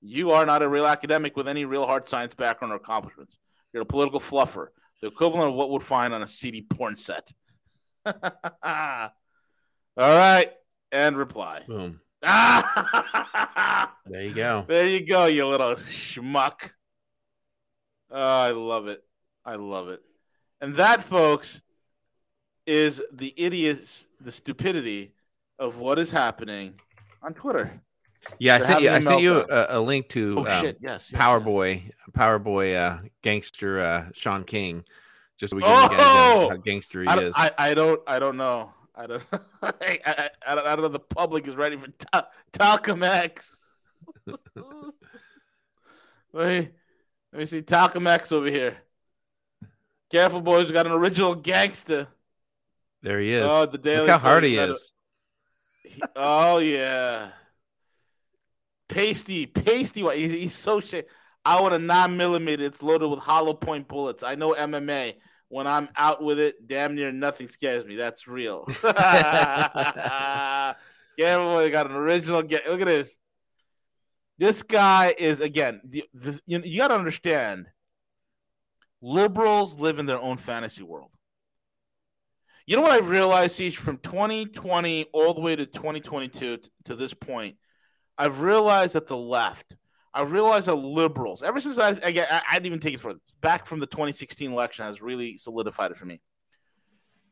[0.01, 3.35] You are not a real academic with any real hard science background or accomplishments.
[3.73, 4.67] You're a political fluffer,
[5.01, 7.31] the equivalent of what we'd find on a CD porn set.
[8.05, 8.13] All
[9.97, 10.51] right,
[10.91, 11.63] and reply.
[11.67, 11.99] Boom.
[14.05, 14.65] There you go.
[14.67, 16.71] There you go, you little schmuck.
[18.09, 19.03] Oh, I love it.
[19.45, 20.01] I love it.
[20.61, 21.61] And that, folks,
[22.65, 25.13] is the idiots, the stupidity
[25.59, 26.73] of what is happening
[27.21, 27.81] on Twitter.
[28.37, 28.89] Yeah, I sent you.
[28.89, 30.77] I a sent you a, a link to Oh um, shit!
[30.81, 31.45] Yes, yes, Power yes.
[31.45, 34.83] Boy, Power Boy, uh, gangster uh, Shaun King,
[35.37, 36.49] just so we can get Oh!
[36.49, 37.33] how gangster he I, is.
[37.37, 38.01] I, I don't.
[38.07, 38.71] I don't know.
[38.95, 39.23] I don't.
[39.61, 40.87] I, I, I, don't, I don't know.
[40.89, 43.55] The public is ready for Ta- Talcum X.
[46.33, 46.69] let me
[47.31, 48.77] let me see Talcum X over here.
[50.11, 50.67] Careful, boys.
[50.67, 52.07] We got an original gangster.
[53.01, 53.45] there he is.
[53.49, 54.93] Oh, the Daily Look how hard he got a- is.
[55.83, 57.29] He- oh yeah,
[58.89, 60.03] pasty, pasty.
[60.03, 60.17] White.
[60.17, 61.07] He's, he's so shit.
[61.45, 62.65] I want a nine millimeter.
[62.65, 64.23] It's loaded with hollow point bullets.
[64.23, 65.15] I know MMA.
[65.47, 67.95] When I'm out with it, damn near nothing scares me.
[67.95, 68.65] That's real.
[68.83, 70.75] yeah,
[71.17, 72.43] boy, got an original.
[72.43, 73.15] Get look at this.
[74.37, 75.81] This guy is again.
[75.83, 77.65] The, the, you, you got to understand.
[79.01, 81.09] Liberals live in their own fantasy world.
[82.67, 86.95] You know what I realized, Siege, from 2020 all the way to 2022 t- to
[86.95, 87.55] this point,
[88.19, 89.75] I've realized that the left,
[90.13, 93.15] I realized that liberals, ever since I, I, I, I didn't even take it for
[93.41, 96.21] back from the 2016 election, has really solidified it for me.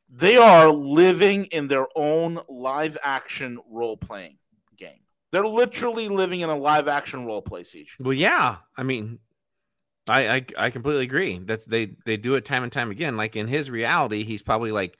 [0.09, 4.37] they are living in their own live action role playing
[4.77, 4.99] game.
[5.31, 7.95] They're literally living in a live action role play siege.
[7.99, 8.57] Well, yeah.
[8.77, 9.19] I mean,
[10.07, 11.37] I, I I completely agree.
[11.39, 13.17] That's they they do it time and time again.
[13.17, 14.97] Like in his reality, he's probably like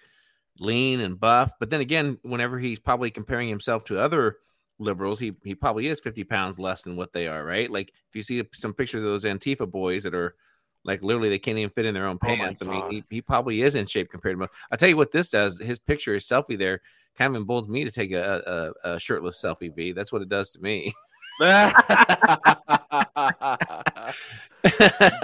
[0.60, 1.54] lean and buff.
[1.60, 4.38] But then again, whenever he's probably comparing himself to other
[4.80, 7.70] liberals, he he probably is 50 pounds less than what they are, right?
[7.70, 10.36] Like if you see some pictures of those Antifa boys that are
[10.84, 12.62] like literally they can't even fit in their own Oh pants.
[12.62, 14.54] I mean, he, he probably is in shape compared to most.
[14.72, 15.60] I'll tell you what this does.
[15.60, 16.82] His picture, his selfie there,
[17.16, 19.76] kind of emboldens me to take a, a, a shirtless selfie.
[19.76, 19.92] V.
[19.92, 20.94] That's what it does to me.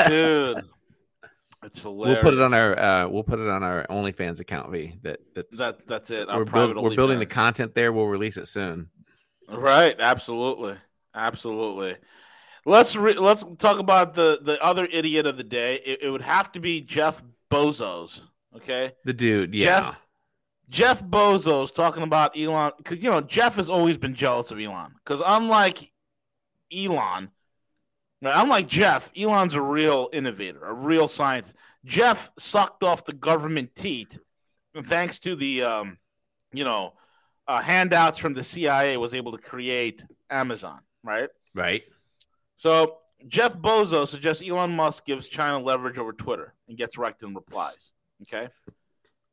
[0.08, 0.66] Dude.
[1.66, 2.16] It's hilarious.
[2.16, 4.72] we'll put it on our uh, we'll put it on our OnlyFans account.
[4.72, 5.00] V.
[5.04, 6.28] That that's that that's it.
[6.28, 7.94] Our we're, build, we're building the content there.
[7.94, 8.90] We'll release it soon.
[9.50, 10.78] Right, absolutely,
[11.14, 11.98] absolutely.
[12.66, 15.76] Let's re- let's talk about the the other idiot of the day.
[15.86, 18.22] It, it would have to be Jeff Bozos.
[18.56, 20.00] Okay, The dude, yeah, Jeff
[20.70, 24.94] Jeff Bezos talking about Elon because you know Jeff has always been jealous of Elon
[25.04, 25.92] because unlike
[26.76, 27.30] Elon,
[28.22, 31.56] unlike Jeff, Elon's a real innovator, a real scientist.
[31.86, 34.18] Jeff sucked off the government teat,
[34.84, 35.98] thanks to the um,
[36.54, 36.94] you know
[37.48, 40.80] uh, handouts from the CIA, was able to create Amazon.
[41.04, 41.30] Right.
[41.54, 41.84] right.
[42.56, 47.34] So Jeff Bezos suggests Elon Musk gives China leverage over Twitter and gets wrecked in
[47.34, 47.92] replies.
[48.24, 48.50] Okay.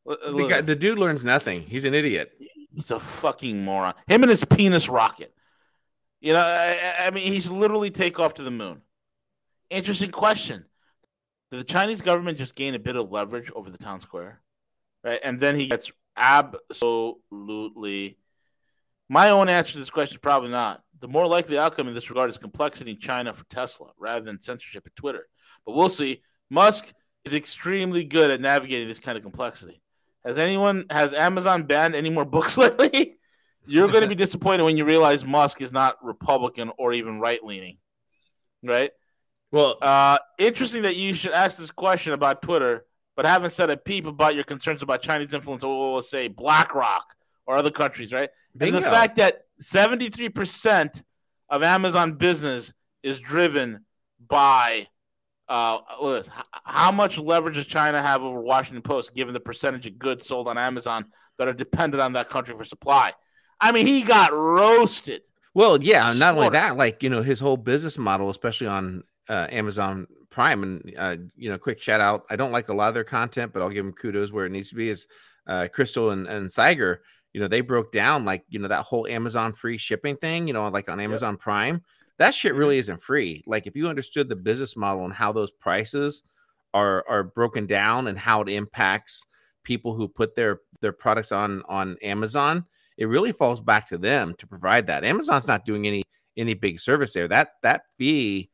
[0.07, 1.63] The, guy, the dude learns nothing.
[1.63, 2.33] He's an idiot.
[2.75, 3.95] He's a fucking moron.
[4.09, 5.33] Him and his penis rocket.
[6.21, 8.83] You know, I, I mean, he's literally take off to the moon.
[9.71, 10.65] Interesting question.
[11.51, 14.41] Did the Chinese government just gain a bit of leverage over the town square?
[15.03, 15.21] Right.
[15.23, 18.19] And then he gets absolutely.
[19.09, 20.83] My own answer to this question is probably not.
[21.01, 24.43] The more likely outcome in this regard is complexity in China for Tesla rather than
[24.43, 25.27] censorship at Twitter.
[25.67, 26.23] But we'll see.
[26.51, 26.93] Musk
[27.25, 29.83] is extremely good at navigating this kind of complexity.
[30.25, 33.17] Has anyone has Amazon banned any more books lately?
[33.67, 37.43] You're going to be disappointed when you realize Musk is not Republican or even right
[37.43, 37.79] leaning,
[38.63, 38.91] right?
[39.51, 42.85] Well, Uh, interesting that you should ask this question about Twitter,
[43.21, 47.15] but haven't said a peep about your concerns about Chinese influence or we'll say BlackRock
[47.45, 48.31] or other countries, right?
[48.59, 51.05] And the fact that 73%
[51.51, 53.85] of Amazon business is driven
[54.27, 54.87] by
[55.51, 55.81] uh,
[56.65, 60.49] how much leverage does China have over Washington Post given the percentage of goods sold
[60.49, 61.05] on Amazon
[61.37, 63.13] that are dependent on that country for supply?
[63.61, 65.21] I mean, he got roasted.
[65.53, 69.47] Well, yeah, not only that, like you know, his whole business model, especially on uh,
[69.51, 72.25] Amazon Prime, and uh, you know, quick shout out.
[72.31, 74.53] I don't like a lot of their content, but I'll give them kudos where it
[74.53, 74.89] needs to be.
[74.89, 75.07] Is
[75.47, 76.99] uh, Krystal and, and Saagar,
[77.33, 80.47] you know, they broke down like you know that whole Amazon free shipping thing.
[80.47, 81.83] You know, like on Amazon Prime,
[82.19, 83.43] that shit really isn't free.
[83.47, 86.25] Like if you understood the business model and how those prices
[86.73, 89.25] are are broken down and how it impacts
[89.65, 92.65] people who put their their products on on Amazon
[93.01, 95.05] it really falls back to them to provide that.
[95.05, 96.05] Amazon's not doing any
[96.37, 97.27] any big service there.
[97.27, 98.51] That that fee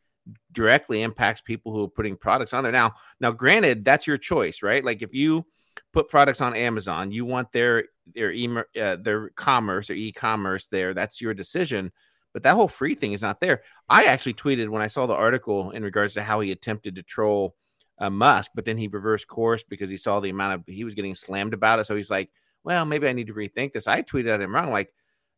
[0.53, 2.73] directly impacts people who are putting products on there.
[2.73, 4.85] Now, now granted, that's your choice, right?
[4.85, 5.47] Like if you
[5.93, 7.85] put products on Amazon, you want their
[8.15, 8.49] their e
[8.81, 10.95] uh, their commerce or e-commerce there.
[10.95, 11.93] That's your decision.
[12.33, 13.63] But that whole free thing is not there.
[13.89, 17.03] I actually tweeted when I saw the article in regards to how he attempted to
[17.03, 17.55] troll
[17.99, 20.95] uh, Musk, but then he reversed course because he saw the amount of he was
[20.95, 21.85] getting slammed about it.
[21.85, 22.31] So he's like,
[22.63, 23.89] well, maybe I need to rethink this.
[23.89, 24.71] I tweeted at him wrong.
[24.71, 24.93] Like,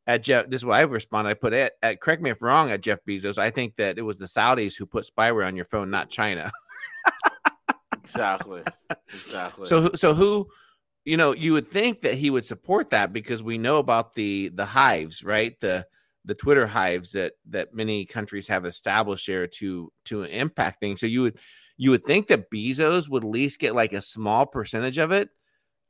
[0.08, 1.30] at Jeff, this is what I responded.
[1.30, 3.38] I put it at, correct me if wrong, at Jeff Bezos.
[3.38, 6.50] I think that it was the Saudis who put spyware on your phone, not China.
[8.04, 8.62] Exactly.
[9.12, 9.66] Exactly.
[9.66, 10.48] So, who- so who,
[11.04, 14.48] you know, you would think that he would support that because we know about the
[14.48, 15.58] the hives, right?
[15.60, 15.86] The
[16.24, 21.00] the Twitter hives that that many countries have established there to to impact things.
[21.00, 21.38] So you would
[21.76, 25.28] you would think that Bezos would at least get like a small percentage of it,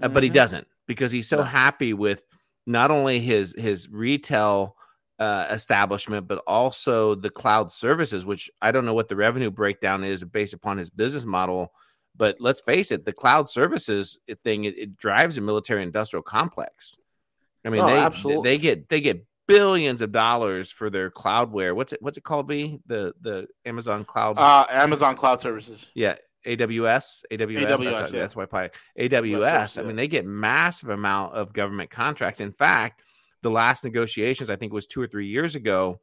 [0.03, 0.35] uh, but he Mhm.
[0.35, 2.25] doesn't because he's so happy with
[2.69, 4.77] not only his his retail
[5.19, 10.05] uh, establishment but also the cloud services which i don't know what the revenue breakdown
[10.05, 11.73] is based upon his business model
[12.17, 17.01] but let's face it the cloud services thing it, it drives a military industrial complex
[17.65, 18.49] i mean Oh, they absolutely.
[18.51, 22.47] they get they get billions of dollars for their cloudware what's it what's it called
[22.47, 25.85] Be the the amazon cloud uh, Amazon Cloud Services.
[25.95, 26.15] yeah,
[26.49, 27.85] AWS, AWS.
[27.85, 28.21] that's, yeah.
[28.21, 29.41] that's why probably AWS.
[29.41, 32.41] Right, I mean, they get massive amount of government contracts.
[32.41, 33.03] In fact,
[33.43, 36.01] the last negotiations, I think, was two or three years ago.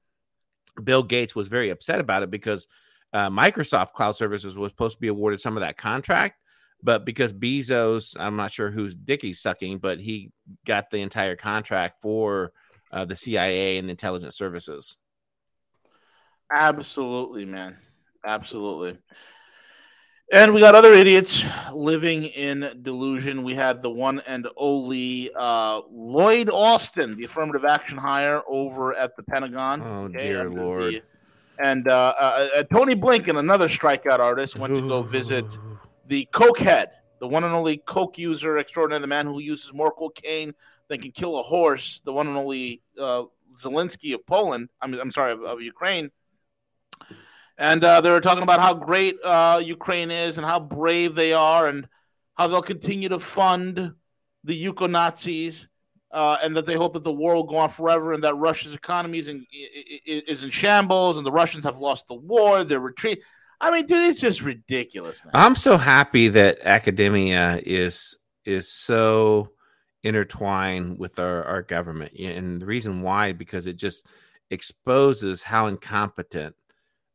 [0.81, 2.67] Bill Gates was very upset about it because
[3.13, 6.39] uh, Microsoft Cloud Services was supposed to be awarded some of that contract,
[6.83, 10.31] but because Bezos, I'm not sure who's dick he's sucking, but he
[10.65, 12.51] got the entire contract for
[12.91, 14.97] uh, the CIA and the intelligence services.
[16.51, 17.77] Absolutely, man.
[18.25, 18.97] Absolutely.
[20.31, 23.43] And we got other idiots living in delusion.
[23.43, 29.15] We had the one and only uh, Lloyd Austin, the affirmative action hire over at
[29.15, 29.83] the Pentagon.
[29.83, 30.95] Oh, dear Lord.
[30.95, 31.01] The,
[31.59, 35.45] and uh, uh, uh, Tony Blinken, another strikeout artist, went to go visit
[36.07, 36.87] the cokehead,
[37.19, 40.53] the one and only coke user extraordinary, the man who uses more cocaine
[40.87, 43.23] than can kill a horse, the one and only uh,
[43.55, 44.69] Zelensky of Poland.
[44.81, 46.11] I mean, I'm sorry, of, of Ukraine.
[47.57, 51.33] And uh, they were talking about how great uh, Ukraine is and how brave they
[51.33, 51.87] are and
[52.35, 53.93] how they'll continue to fund
[54.43, 55.67] the Yuko Nazis
[56.11, 58.73] uh, and that they hope that the war will go on forever and that Russia's
[58.73, 59.45] economy is in,
[60.05, 63.21] is in shambles and the Russians have lost the war, they're retreat.
[63.61, 65.31] I mean, dude, it's just ridiculous, man.
[65.33, 69.51] I'm so happy that academia is is so
[70.03, 72.13] intertwined with our, our government.
[72.19, 74.05] And the reason why, because it just
[74.51, 76.55] exposes how incompetent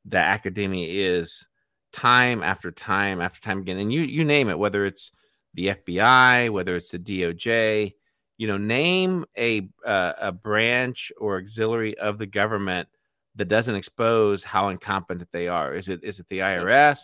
[0.05, 1.47] the academia is
[1.93, 3.79] time after time after time again.
[3.79, 5.13] And you you name it, whether it's
[5.55, 7.95] the FBI, whether it's the DOJ,
[8.39, 12.89] you know, name a uh, a branch or auxiliary of the government
[13.37, 15.75] that doesn't expose how incompetent they are.
[15.75, 17.01] Is it is it the IRS?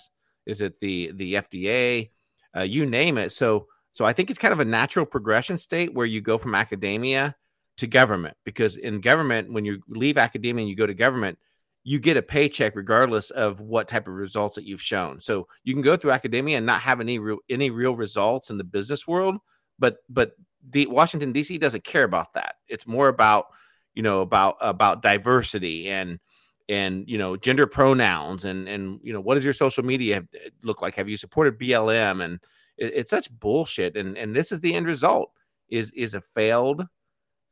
[0.46, 2.10] Is it the the FDA?
[2.56, 3.32] Uh, you name it.
[3.32, 6.54] So so I think it's kind of a natural progression state where you go from
[6.54, 7.34] academia
[7.78, 11.38] to government because in government, when you leave academia and you go to government,
[11.88, 15.20] you get a paycheck regardless of what type of results that you've shown.
[15.20, 18.58] So you can go through academia and not have any real any real results in
[18.58, 19.36] the business world,
[19.78, 20.32] but but
[20.68, 21.58] the Washington D.C.
[21.58, 22.56] doesn't care about that.
[22.66, 23.46] It's more about
[23.94, 26.18] you know about about diversity and
[26.68, 30.48] and you know gender pronouns and and you know what does your social media eh,
[30.64, 30.96] look like?
[30.96, 32.40] Have you supported BLM and
[32.78, 33.96] it, it's such bullshit.
[33.96, 35.30] And and this is the end result
[35.68, 36.84] is is a failed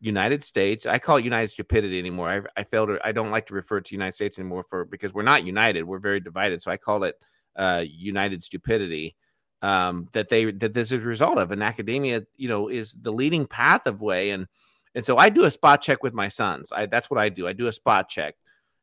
[0.05, 0.85] United States.
[0.85, 2.29] I call it United stupidity anymore.
[2.29, 2.91] I, I failed.
[3.03, 5.85] I don't like to refer to United States anymore for because we're not united.
[5.85, 6.61] We're very divided.
[6.61, 7.17] So I call it
[7.57, 9.17] uh, United stupidity.
[9.63, 13.13] Um, that they that this is a result of, and academia, you know, is the
[13.13, 14.31] leading path of way.
[14.31, 14.47] And
[14.95, 16.71] and so I do a spot check with my sons.
[16.71, 17.49] I that's what I do.
[17.49, 18.35] I do a spot check,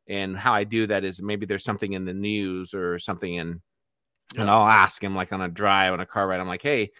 [0.08, 3.62] and how I do that is maybe there's something in the news or something in
[4.36, 6.40] and I'll ask him like on a drive on a car ride.
[6.40, 6.90] I'm like, hey,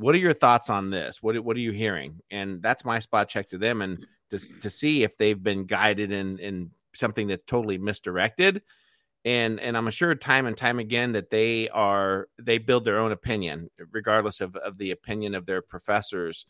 [0.00, 1.22] what are your thoughts on this?
[1.22, 2.20] What what are you hearing?
[2.30, 6.10] And that's my spot check to them and to to see if they've been guided
[6.10, 8.62] in in something that's totally misdirected.
[9.26, 13.12] And and I'm assured time and time again that they are they build their own
[13.12, 16.46] opinion regardless of, of the opinion of their professors.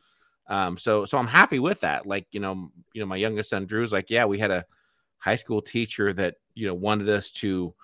[0.47, 2.07] Um, so so I'm happy with that.
[2.07, 4.65] Like you know you know my youngest son Drew's like yeah we had a
[5.19, 7.75] high school teacher that you know wanted us to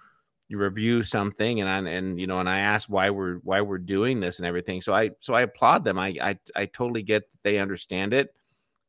[0.50, 4.20] review something and I, and you know and I ask why we're why we're doing
[4.20, 4.80] this and everything.
[4.80, 5.98] So I so I applaud them.
[5.98, 8.34] I I, I totally get they understand it.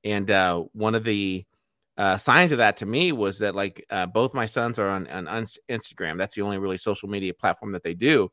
[0.03, 1.45] And uh, one of the
[1.97, 5.07] uh, signs of that to me was that like uh, both my sons are on,
[5.07, 6.17] on Instagram.
[6.17, 8.31] That's the only really social media platform that they do.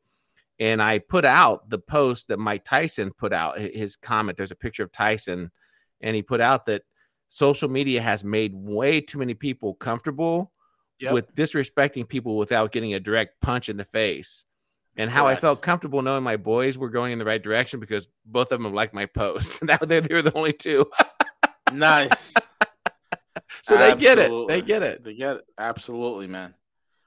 [0.61, 4.37] And I put out the post that Mike Tyson put out his comment.
[4.37, 5.51] There's a picture of Tyson,
[6.01, 6.83] and he put out that
[7.29, 10.53] social media has made way too many people comfortable
[10.99, 11.13] yep.
[11.13, 14.45] with disrespecting people without getting a direct punch in the face.
[14.97, 15.39] And how Correct.
[15.39, 18.63] I felt comfortable knowing my boys were going in the right direction because both of
[18.63, 19.63] them liked my post.
[19.63, 20.87] now they're, they're the only two.
[21.73, 22.33] nice.
[23.63, 24.31] So they get it.
[24.47, 25.05] They get it.
[25.05, 25.45] They get it.
[25.57, 26.55] Absolutely, man.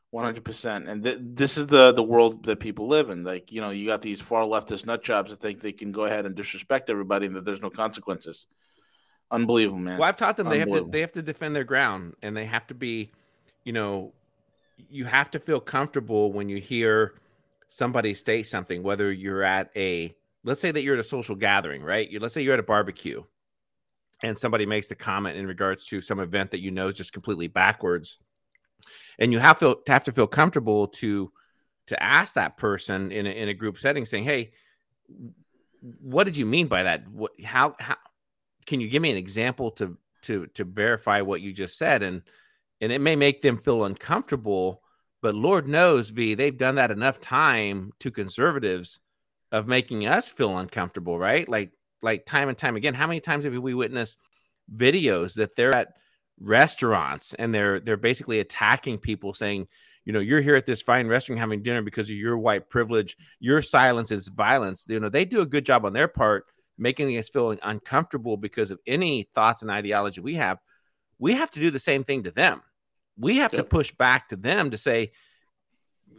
[0.09, 0.89] One hundred percent.
[0.89, 3.23] And th- this is the the world that people live in.
[3.23, 6.05] Like you know, you got these far leftist nut jobs that think they can go
[6.05, 8.47] ahead and disrespect everybody and that there's no consequences.
[9.29, 9.99] Unbelievable, man.
[9.99, 12.45] Well, I've taught them they have to they have to defend their ground and they
[12.45, 13.11] have to be
[13.67, 14.13] you know,
[14.89, 17.15] you have to feel comfortable when you hear
[17.67, 21.83] somebody state something, whether you're at a, let's say that you're at a social gathering,
[21.83, 22.09] right?
[22.09, 23.23] You, let's say you're at a barbecue
[24.23, 27.11] and somebody makes a comment in regards to some event that you know is just
[27.11, 28.19] completely backwards.
[29.19, 31.29] And you have to have to feel comfortable to
[31.87, 34.51] to ask that person in a, in a group setting, saying, "Hey,
[35.99, 37.05] what did you mean by that?
[37.09, 37.97] What, how, how
[38.65, 42.21] can you give me an example to to to verify what you just said?" And
[42.81, 44.81] and it may make them feel uncomfortable
[45.21, 48.99] but lord knows v they've done that enough time to conservatives
[49.51, 51.47] of making us feel uncomfortable right?
[51.47, 54.19] Like like time and time again how many times have we witnessed
[54.73, 55.93] videos that they're at
[56.39, 59.67] restaurants and they're they're basically attacking people saying
[60.05, 63.17] you know you're here at this fine restaurant having dinner because of your white privilege.
[63.39, 64.85] Your silence is violence.
[64.87, 66.45] You know they do a good job on their part
[66.77, 70.59] making us feel uncomfortable because of any thoughts and ideology we have.
[71.17, 72.61] We have to do the same thing to them
[73.17, 73.63] we have yep.
[73.63, 75.11] to push back to them to say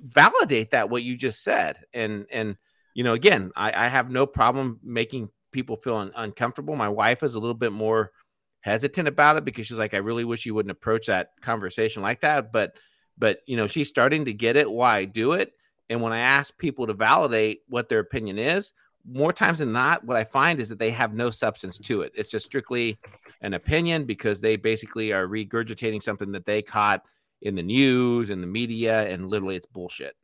[0.02, 1.78] validate that what you just said.
[1.92, 2.56] And and
[2.94, 6.76] you know again i, I have no problem making people feel un- uncomfortable.
[6.76, 8.12] My wife is a little bit more
[8.60, 12.20] hesitant about it because she's like i really wish you wouldn't approach that conversation like
[12.20, 12.52] that.
[12.52, 12.76] But
[13.16, 15.52] but you know she's starting to get it why I do it?
[15.90, 18.72] And when I ask people to validate what their opinion is,
[19.06, 22.12] more times than not, what I find is that they have no substance to it.
[22.14, 22.98] It's just strictly
[23.40, 27.04] an opinion because they basically are regurgitating something that they caught
[27.40, 30.16] in the news and the media, and literally it's bullshit.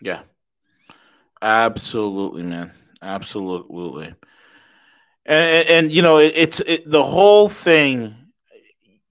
[0.00, 0.22] Yeah.
[1.40, 2.72] Absolutely, man.
[3.02, 4.14] Absolutely.
[5.24, 8.14] And, and, you know, it, it's it, the whole thing,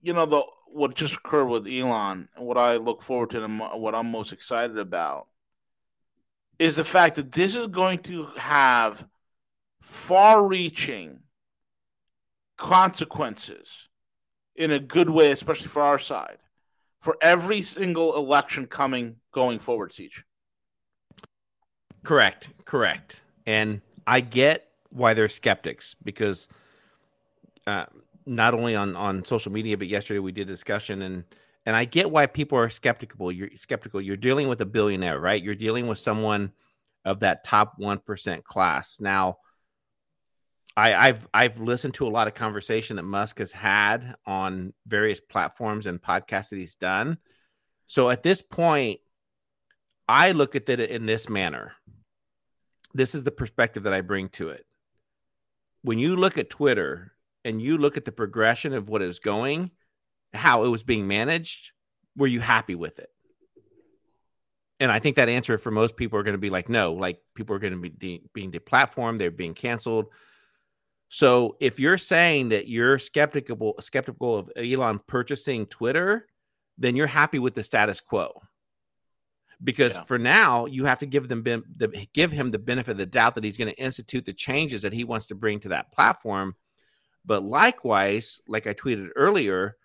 [0.02, 3.96] you know, the what just occurred with Elon what I look forward to and what
[3.96, 5.28] I'm most excited about
[6.60, 9.06] is the fact that this is going to have
[9.82, 11.20] far reaching
[12.58, 13.88] consequences
[14.56, 16.38] in a good way, especially for our side,
[17.02, 20.26] for every single election coming going forward, Siege.
[22.04, 22.50] Correct.
[22.66, 23.22] Correct.
[23.46, 26.50] And I get why they're skeptics because
[27.66, 27.86] uh,
[28.26, 31.24] not only on on social media, but yesterday we did a discussion and
[31.70, 33.32] and I get why people are skeptical.
[33.32, 34.02] You're skeptical.
[34.02, 35.44] You're dealing with a billionaire, right?
[35.44, 36.52] You're dealing with someone
[37.06, 39.00] of that top one percent class.
[39.00, 39.38] Now,
[40.76, 45.20] I, I've I've listened to a lot of conversation that Musk has had on various
[45.20, 47.20] platforms and podcasts that he's done.
[47.86, 49.00] So at this point,
[50.08, 51.74] I look at it in this manner.
[52.96, 54.66] This is the perspective that I bring to it.
[55.84, 57.12] When you look at Twitter
[57.46, 59.70] and you look at the progression of what is going,
[60.34, 61.72] how it was being managed,
[62.16, 63.10] were you happy with it?
[64.80, 67.20] And I think that answer for most people are going to be like, no, like
[67.36, 70.08] people are going to be de- being deplatformed, they're being canceled.
[71.10, 76.28] So if you're saying that you're skeptical skeptical of Elon purchasing Twitter,
[76.78, 78.42] then you're happy with the status quo
[79.64, 80.04] because yeah.
[80.04, 83.36] for now you have to give them the, give him the benefit of the doubt
[83.36, 86.56] that he's going to institute the changes that he wants to bring to that platform
[87.26, 89.76] but likewise like i tweeted earlier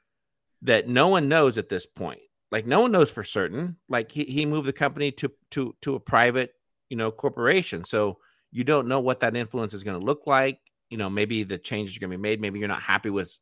[0.62, 4.24] that no one knows at this point like no one knows for certain like he,
[4.24, 6.54] he moved the company to to to a private
[6.88, 8.18] you know corporation so
[8.50, 10.58] you don't know what that influence is going to look like
[10.90, 13.36] you know maybe the changes are going to be made maybe you're not happy with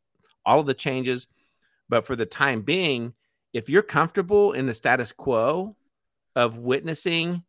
[0.45, 1.29] all of the changes
[1.89, 3.13] but for the time being
[3.53, 5.77] if you're comfortable in the status quo
[6.35, 7.43] of witnessing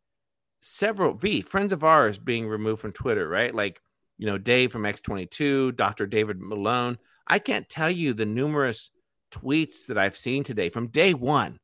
[0.60, 3.54] several V friends of ours being removed from Twitter, right?
[3.54, 3.80] Like,
[4.18, 6.06] you know, Dave from X22, Dr.
[6.06, 6.98] David Malone.
[7.26, 8.90] I can't tell you the numerous
[9.34, 11.58] tweets that I've seen today from day one,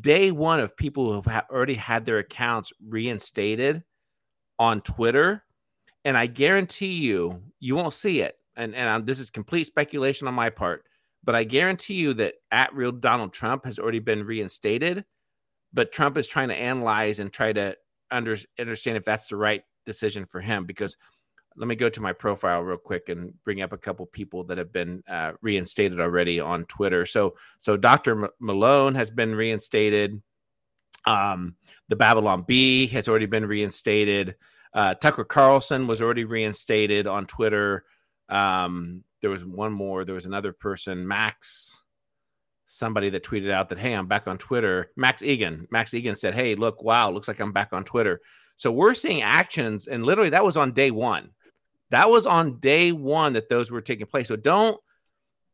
[0.00, 3.82] day one of people who have already had their accounts reinstated
[4.58, 5.44] on Twitter.
[6.04, 8.36] And I guarantee you, you won't see it.
[8.56, 10.84] And, and this is complete speculation on my part,
[11.24, 15.04] but I guarantee you that at real Donald Trump has already been reinstated
[15.72, 17.76] but Trump is trying to analyze and try to
[18.10, 20.64] under, understand if that's the right decision for him.
[20.64, 20.96] Because
[21.56, 24.58] let me go to my profile real quick and bring up a couple people that
[24.58, 27.06] have been uh, reinstated already on Twitter.
[27.06, 28.24] So, so Dr.
[28.24, 30.22] M- Malone has been reinstated.
[31.06, 31.56] Um,
[31.88, 34.36] the Babylon Bee has already been reinstated.
[34.72, 37.84] Uh, Tucker Carlson was already reinstated on Twitter.
[38.28, 40.04] Um, there was one more.
[40.04, 41.82] There was another person, Max
[42.72, 44.90] somebody that tweeted out that, hey, I'm back on Twitter.
[44.96, 45.68] Max Egan.
[45.70, 48.22] Max Egan said, hey, look, wow, looks like I'm back on Twitter.
[48.56, 51.30] So we're seeing actions, and literally that was on day one.
[51.92, 54.28] That was on day one that those were taking place.
[54.28, 54.80] So don't,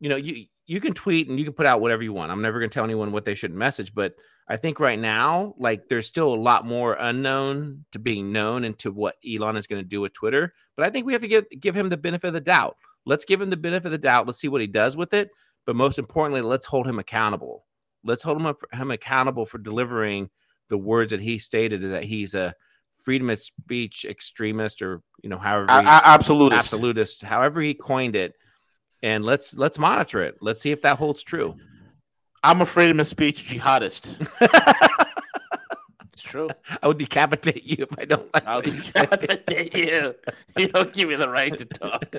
[0.01, 2.31] you know, you you can tweet and you can put out whatever you want.
[2.31, 4.15] I'm never going to tell anyone what they should message, but
[4.47, 8.91] I think right now, like, there's still a lot more unknown to being known into
[8.93, 10.55] what Elon is going to do with Twitter.
[10.77, 12.77] But I think we have to give give him the benefit of the doubt.
[13.05, 14.27] Let's give him the benefit of the doubt.
[14.27, 15.31] Let's see what he does with it.
[15.67, 17.67] But most importantly, let's hold him accountable.
[18.05, 20.31] Let's hold him, him accountable for delivering
[20.69, 22.55] the words that he stated that he's a
[23.09, 28.35] freedom of speech extremist or you know however he, absolutist absolutist however he coined it
[29.03, 31.57] and let's let's monitor it let's see if that holds true
[32.43, 34.15] i'm a freedom of speech jihadist
[36.13, 36.51] it's true.
[36.83, 40.15] I would decapitate you if I don't like I'll decapitate you.
[40.59, 42.15] You don't give me the right to talk.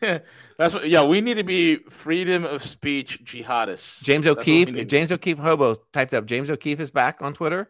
[0.58, 4.00] That's what yeah, we need to be freedom of speech jihadists.
[4.02, 7.68] James O'Keefe, James O'Keefe Hobo typed up James O'Keefe is back on Twitter.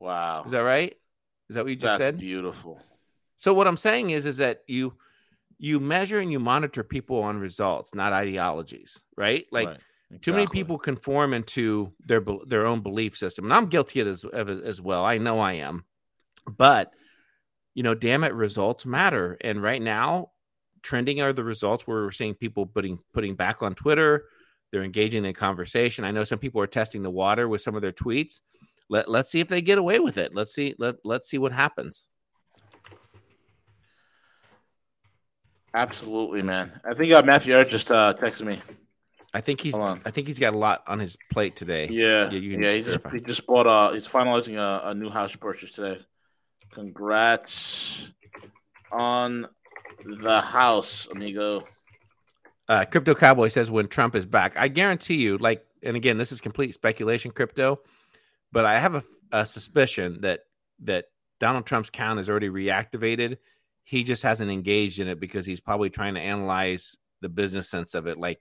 [0.00, 0.44] Wow.
[0.46, 0.96] Is that right?
[1.50, 2.18] Is that what you just That's said?
[2.18, 2.80] Beautiful.
[3.36, 4.94] So what I'm saying is is that you
[5.58, 9.44] you measure and you monitor people on results, not ideologies, right?
[9.52, 9.80] Like right.
[10.12, 10.32] Exactly.
[10.32, 14.24] Too many people conform into their their own belief system, and I'm guilty of this
[14.24, 15.04] as well.
[15.04, 15.84] I know I am,
[16.48, 16.92] but
[17.74, 19.36] you know, damn it, results matter.
[19.40, 20.32] And right now,
[20.82, 24.24] trending are the results where we're seeing people putting putting back on Twitter.
[24.72, 26.04] They're engaging in conversation.
[26.04, 28.40] I know some people are testing the water with some of their tweets.
[28.90, 30.34] Let let's see if they get away with it.
[30.34, 32.04] Let's see let let's see what happens.
[35.72, 36.80] Absolutely, man.
[36.84, 38.60] I think uh, Matthew Errett just uh, texted me.
[39.32, 39.78] I think he's.
[39.78, 41.86] I think he's got a lot on his plate today.
[41.88, 42.72] Yeah, Yeah, you yeah.
[42.72, 43.10] He just, verify.
[43.12, 43.94] he just bought a.
[43.94, 46.00] He's finalizing a, a new house purchase today.
[46.72, 48.08] Congrats
[48.90, 49.46] on
[50.04, 51.64] the house, amigo.
[52.68, 55.38] Uh, crypto cowboy says when Trump is back, I guarantee you.
[55.38, 57.80] Like, and again, this is complete speculation, crypto,
[58.52, 60.40] but I have a, a suspicion that
[60.80, 61.06] that
[61.38, 63.38] Donald Trump's account is already reactivated.
[63.84, 67.94] He just hasn't engaged in it because he's probably trying to analyze the business sense
[67.94, 68.18] of it.
[68.18, 68.40] Like,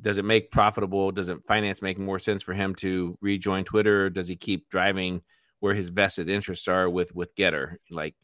[0.00, 1.12] does it make profitable?
[1.12, 4.10] Does it finance make more sense for him to rejoin Twitter?
[4.10, 5.22] Does he keep driving
[5.60, 7.76] where his vested interests are with with Gettr?
[7.90, 8.14] Like,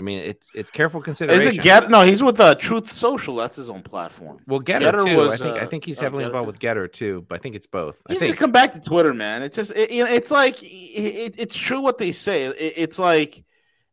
[0.00, 1.52] I mean, it's it's careful consideration.
[1.52, 1.90] Is it Get?
[1.90, 3.36] No, he's with uh, Truth Social.
[3.36, 4.40] That's his own platform.
[4.46, 5.14] Well, Gettr, Gettr too.
[5.14, 7.34] was, I think I uh, think he's oh, heavily Gettr involved with Gettr too, but
[7.34, 8.00] I think it's both.
[8.08, 9.42] I He needs think come back to Twitter, man.
[9.42, 12.44] It's just, it, you know, it's like it, it's true what they say.
[12.44, 13.44] It, it's like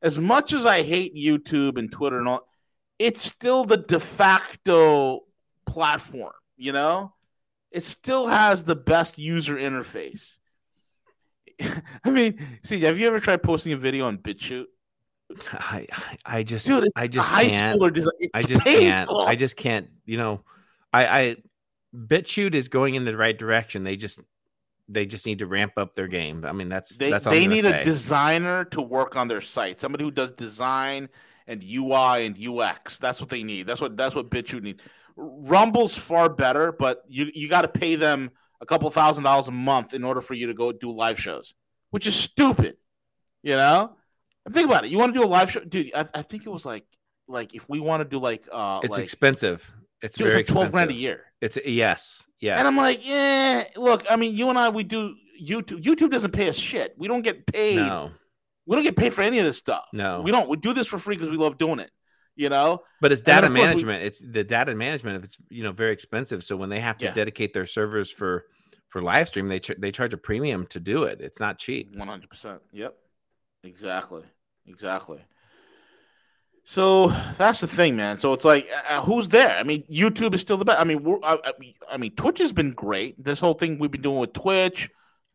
[0.01, 2.47] as much as I hate YouTube and Twitter and all,
[2.97, 5.25] it's still the de facto
[5.65, 6.31] platform.
[6.55, 7.13] You know,
[7.69, 10.37] it still has the best user interface.
[12.05, 14.67] I mean, see, have you ever tried posting a video on BitChute?
[15.53, 17.79] I I- I just Dude, it's I a just high can't.
[17.79, 18.11] schooler design.
[18.33, 19.09] I just can't.
[19.11, 19.89] I just can't.
[20.05, 20.43] You know,
[20.93, 21.35] I I
[21.95, 23.83] BitChute is going in the right direction.
[23.83, 24.19] They just
[24.89, 26.45] they just need to ramp up their game.
[26.45, 27.81] I mean, that's They, that's all they I'm need say.
[27.81, 29.81] a designer to work on their site.
[29.81, 31.09] Somebody who does design
[31.45, 32.97] and UI and UX.
[32.97, 33.67] That's what they need.
[33.67, 34.81] That's what that's what BitChute need.
[35.17, 39.51] Rumble's far better, but you you got to pay them a couple thousand dollars a
[39.51, 41.53] month in order for you to go do live shows,
[41.89, 42.77] which is stupid.
[43.43, 43.95] You know,
[44.47, 44.89] And think about it.
[44.91, 45.91] You want to do a live show, dude?
[45.93, 46.85] I, I think it was like
[47.27, 49.69] like if we want to do like uh it's like expensive.
[50.01, 51.25] It's dude, it's very like twelve grand a year.
[51.41, 52.57] It's yes, yeah.
[52.57, 55.83] And I'm like, yeah, look, I mean, you and I, we do YouTube.
[55.83, 56.95] YouTube doesn't pay us shit.
[56.97, 57.75] We don't get paid.
[57.75, 58.11] no,
[58.65, 59.85] We don't get paid for any of this stuff.
[59.93, 60.21] no.
[60.21, 60.47] We don't.
[60.49, 61.91] We do this for free because we love doing it.
[62.37, 62.83] You know?
[63.01, 64.03] But it's data course, we- management.
[64.03, 65.25] It's the data management.
[65.25, 67.13] It's you know very expensive, so when they have to Yeah.
[67.13, 68.45] dedicate their servers for
[68.87, 71.19] for live stream, they ch- they charge a premium to do it.
[71.19, 71.93] It's not cheap.
[71.95, 72.61] One hundred percent.
[72.71, 72.95] Yep.
[73.63, 74.21] Exactly.
[74.67, 75.19] Exactly.
[76.65, 77.07] So
[77.37, 78.17] that's the thing, man.
[78.17, 79.57] So it's like, uh, who's there?
[79.57, 80.81] I mean, YouTube is still the best.
[80.81, 83.23] I mean, we're, I, I mean- I mean, Twitch has been great.
[83.23, 84.89] This whole thing we've been doing with Twitch,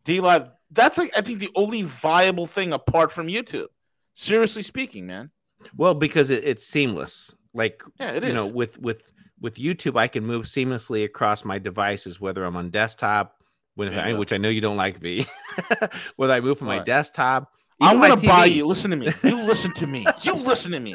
[0.05, 0.51] DLive.
[0.71, 3.69] That's like, I think the only viable thing apart from YouTube.
[4.15, 5.31] Seriously speaking, man.
[5.75, 7.35] Well, because it, it's seamless.
[7.55, 9.11] Like Yeah, it you know, with with
[9.41, 13.43] with YouTube, I can move seamlessly across my devices, whether I'm on desktop,
[13.75, 15.25] when I, which I know you don't like me,
[16.17, 17.53] whether I move from my desktop.
[17.83, 18.67] I'm gonna buy you.
[18.67, 19.11] Listen to me.
[19.25, 20.07] You listen to me.
[20.23, 20.95] You listen to me.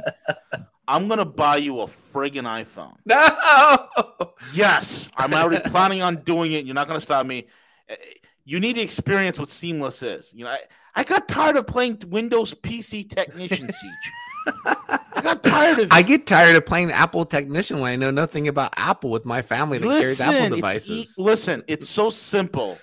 [0.87, 2.95] I'm gonna buy you a friggin' iPhone.
[3.05, 4.31] No.
[4.53, 6.65] Yes, I'm already planning on doing it.
[6.65, 7.47] You're not gonna stop me.
[7.89, 7.95] Eh,
[8.45, 10.31] You need to experience what seamless is.
[10.33, 10.59] You know, I,
[10.95, 14.53] I got tired of playing Windows PC Technician Siege.
[14.65, 15.93] I got tired of it.
[15.93, 19.25] I get tired of playing the Apple technician when I know nothing about Apple with
[19.25, 21.15] my family that carries Apple devices.
[21.17, 22.77] listen, it's so simple.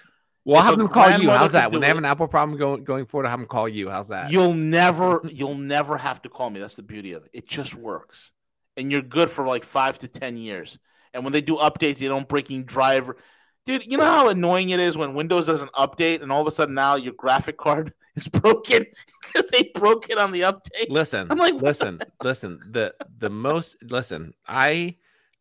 [0.45, 1.31] Well, I'll have them call you.
[1.31, 1.73] How's that?
[1.73, 3.89] When they have an Apple problem going going forward, I'll have them call you.
[3.89, 4.31] How's that?
[4.31, 6.61] You'll never, you'll never have to call me.
[6.61, 7.31] That's the beauty of it.
[7.33, 8.31] It just works,
[8.77, 10.79] and you're good for like five to ten years.
[11.15, 13.17] And when they do updates, they don't breaking driver.
[13.65, 16.51] Dude, you know how annoying it is when Windows doesn't update, and all of a
[16.51, 18.85] sudden now your graphic card is broken
[19.23, 20.91] because they broke it on the update.
[20.91, 22.61] Listen, I'm like, listen, listen.
[22.71, 24.35] The the most listen.
[24.47, 24.97] I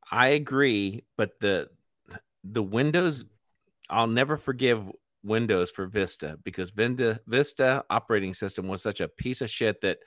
[0.09, 1.69] I agree, but the
[2.45, 3.25] the Windows,
[3.89, 4.89] I'll never forgive
[5.23, 9.99] Windows for Vista because Vista Vista operating system was such a piece of shit that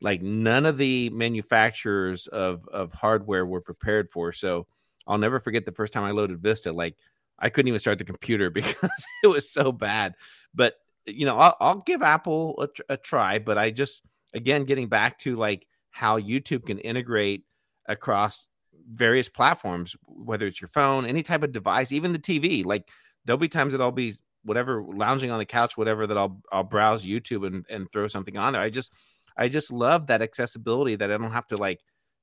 [0.00, 4.32] like none of the manufacturers of of hardware were prepared for.
[4.32, 4.66] So
[5.06, 6.72] I'll never forget the first time I loaded Vista.
[6.72, 6.96] Like
[7.38, 8.90] I couldn't even start the computer because
[9.22, 10.14] it was so bad.
[10.54, 10.74] But
[11.06, 13.38] you know, I'll, I'll give Apple a, tr- a try.
[13.38, 14.02] But I just
[14.34, 17.44] again getting back to like how YouTube can integrate
[17.86, 18.48] across
[18.92, 22.64] various platforms, whether it's your phone, any type of device, even the TV.
[22.64, 22.88] Like
[23.26, 24.14] there'll be times that I'll be
[24.44, 28.38] whatever lounging on the couch, whatever that I'll I'll browse YouTube and and throw something
[28.38, 28.62] on there.
[28.62, 28.92] I just
[29.36, 31.80] I just love that accessibility that I don't have to like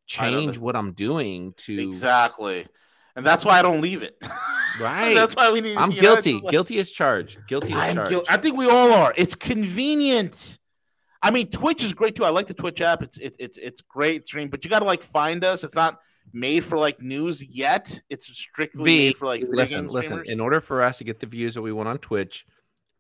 [0.08, 2.66] change what I'm doing to Exactly,
[3.16, 4.18] and that's why I don't leave it.
[4.80, 5.14] Right.
[5.14, 5.78] that's why we need.
[5.78, 6.34] I'm you know, guilty.
[6.40, 7.38] like- guilty as charged.
[7.48, 8.12] Guilty as charged.
[8.12, 9.14] guil- I think we all are.
[9.16, 10.58] It's convenient.
[11.22, 12.26] I mean, Twitch is great too.
[12.26, 13.04] I like the Twitch app.
[13.04, 15.64] It's it's it's it's great stream, but you got to like find us.
[15.64, 16.00] It's not
[16.32, 18.00] made for like news yet.
[18.10, 20.20] It's strictly B, made for like listen, listen.
[20.20, 20.30] streamers.
[20.30, 22.46] In order for us to get the views that we want on Twitch,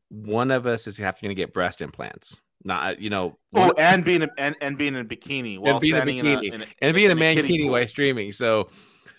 [0.09, 2.41] one of us is have to get breast implants.
[2.65, 5.59] Not uh, you know, oh, one- and being a, and, and being in a bikini
[5.59, 6.51] while being in a standing in, bikini.
[6.51, 7.71] a, in a and being a in man kiddie bikini pool.
[7.74, 8.32] while streaming.
[8.32, 8.69] So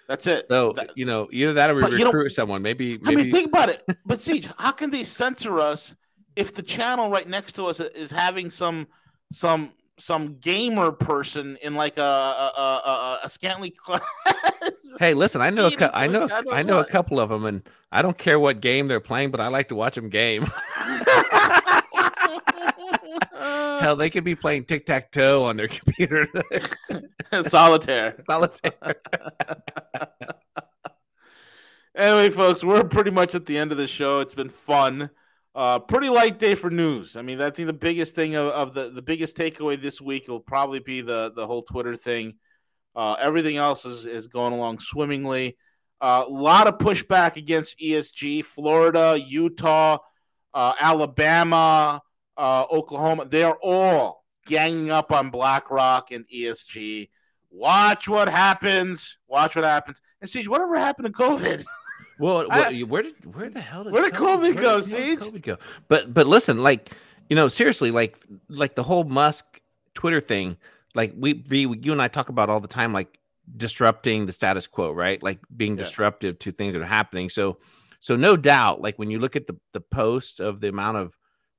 [0.09, 0.47] That's it.
[0.49, 2.63] so That- you know, either that or we But you know- recruit someone.
[2.63, 3.83] Maybe I maybe mean, think about it.
[4.07, 5.95] But Siege, how can they censor us
[6.37, 8.87] if the channel right next to us is having some
[9.33, 13.75] some some gamer person in like a a, a, a, scantily.
[14.99, 17.45] Hey, listen, I know a Cheating I know God I know a couple of them,
[17.45, 20.47] and I don't care what game they're playing, but I like to watch them game.
[23.85, 26.27] Hell, they could be playing tic tac toe on their computer.
[27.49, 28.23] Solitaire.
[28.27, 28.95] Solitaire.
[31.95, 34.21] Anyway, folks, we're pretty much at the end of the show.
[34.21, 35.11] It's been fun.
[35.55, 37.17] Uh, pretty light day for news.
[37.17, 40.27] I mean, I think the biggest thing of, of the the biggest takeaway this week
[40.27, 42.35] will probably be the the whole Twitter thing.
[42.97, 45.57] Uh, everything else is is going along swimmingly.
[46.01, 48.45] A lot of pushback against ESG.
[48.45, 49.99] Florida, Utah,
[50.53, 52.03] uh, Alabama,
[52.37, 53.27] uh, Oklahoma.
[53.27, 57.11] They are all ganging up on BlackRock and ESG.
[57.51, 59.19] Watch what happens.
[59.29, 60.01] Watch what happens.
[60.21, 61.65] And see, whatever happened to COVID?
[62.19, 64.87] Well, I- wh- where did where the hell did Where did COVID go, where the
[64.91, 65.19] did Siege?
[65.19, 65.57] COVID go?
[65.89, 66.91] But but listen, like
[67.29, 68.17] you know, seriously, like
[68.49, 69.61] like the whole Musk
[69.95, 70.57] Twitter thing,
[70.95, 73.19] like we, we you and I talk about all the time, like
[73.57, 75.23] disrupting the status quo, right?
[75.23, 75.85] Like being Yeah.
[75.85, 77.29] disruptive to things that are happening.
[77.29, 77.59] So
[78.01, 81.15] so no doubt, like when you look at the the post of the amount of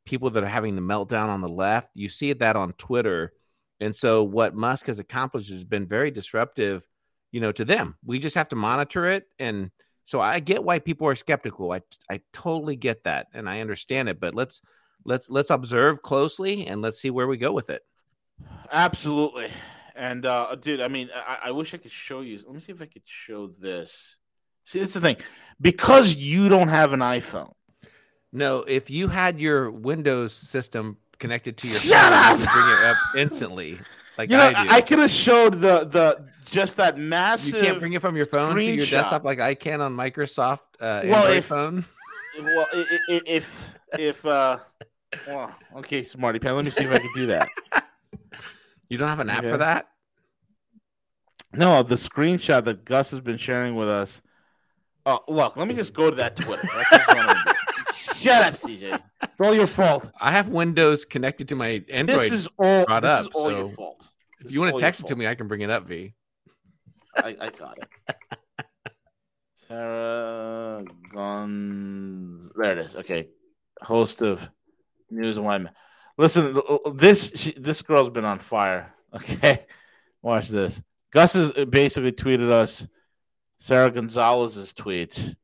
[0.06, 3.34] people that are having the meltdown on the left, you see that on Twitter.
[3.80, 6.88] And so what Musk has accomplished has been very disruptive,
[7.32, 7.97] you know, to them.
[8.06, 9.72] We just have to monitor it and
[10.06, 11.72] so I get why people are skeptical.
[11.72, 14.62] I I totally get that and I understand it, but let's
[15.03, 17.84] let's let's observe closely and let's see where we go with it.
[18.72, 19.49] Absolutely.
[19.95, 22.39] And uh, dude, I mean, I, I wish I could show you.
[22.45, 24.16] Let me see if I could show this.
[24.64, 25.18] See, that's the thing.
[25.60, 27.53] Because you don't have an iPhone.
[28.32, 32.39] No, if you had your Windows system connected to your Shut phone, up!
[32.39, 33.80] you bring it up instantly,
[34.18, 34.76] like you know, I.
[34.78, 37.53] I, could have showed the the just that massive.
[37.55, 38.89] you can't bring it from your phone to your screenshot.
[38.91, 41.86] desktop like I can on Microsoft uh, Well, Android if- phone.
[42.39, 43.49] Well, i- i- i- if
[43.97, 44.57] if uh,
[45.28, 46.55] well, okay, smarty pants.
[46.55, 47.47] Let me see if I can do that.
[48.88, 49.49] You don't have an app Okay.
[49.51, 49.88] for that?
[51.51, 54.22] No, the screenshot that Gus has been sharing with us.
[55.07, 56.61] Oh, look, let me just go to that Twitter.
[56.61, 57.36] That's what's going on.
[58.20, 58.99] Shut up, CJ.
[59.24, 60.11] It's all your fault.
[60.20, 62.20] I have Windows connected to my Android.
[62.20, 62.86] This is all.
[62.86, 64.09] brought this up, is all your so fault.
[64.39, 66.13] if you want to text it to me, I can bring it up, V.
[67.18, 68.66] I, I got it.
[69.68, 72.51] Sarah Guns.
[72.55, 72.95] There it is.
[72.95, 73.30] Okay,
[73.82, 74.47] host of
[75.09, 75.72] News and Wyman.
[76.18, 78.91] Listen, uh, this she, this girl's been on fire.
[79.16, 79.66] Okay,
[80.22, 80.82] watch this.
[81.11, 82.86] Gus has uh, basically tweeted us
[83.59, 85.36] Sarah Gonzales's tweet.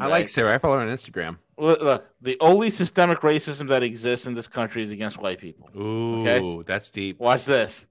[0.00, 0.54] I like Sarah.
[0.54, 1.36] I follow her on Instagram.
[1.62, 5.70] Look, the only systemic racism that exists in this country is against white people.
[5.80, 6.64] Ooh, Okay.
[6.66, 7.20] that's deep.
[7.20, 7.86] Watch this.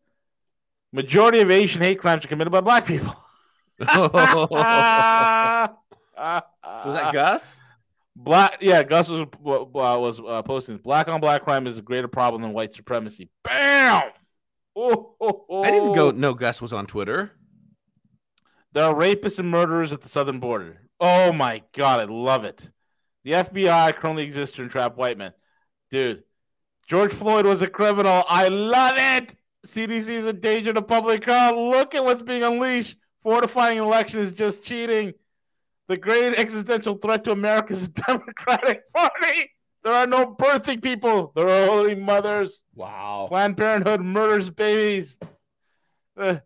[0.92, 3.16] Majority of Asian hate crimes are committed by black people.
[3.80, 3.88] Was
[6.16, 7.58] Was that Gus?
[8.14, 12.10] Black, yeah, Gus was uh, was uh, posting black on black crime is a greater
[12.10, 13.30] problem than white supremacy.
[13.42, 14.12] Bam!
[14.76, 15.64] Oh, oh, oh.
[15.64, 16.12] I didn't go.
[16.12, 17.32] No, Gus was on Twitter.
[18.74, 20.82] There are rapists and murderers at the southern border.
[21.00, 22.70] Oh my god, I love it.
[23.24, 25.34] The FBI currently exists to entrap white men.
[25.90, 26.24] Dude,
[26.88, 28.24] George Floyd was a criminal.
[28.28, 29.36] I love it.
[29.66, 31.56] CDC is a danger to public health.
[31.56, 32.96] Look at what's being unleashed.
[33.22, 35.14] Fortifying an election is just cheating.
[35.88, 39.52] The great existential threat to America is the Democratic Party.
[39.84, 41.32] There are no birthing people.
[41.36, 42.64] There are only mothers.
[42.76, 43.28] Wow.
[43.30, 45.20] Planned Parenthood murders babies.
[46.18, 46.38] Uh,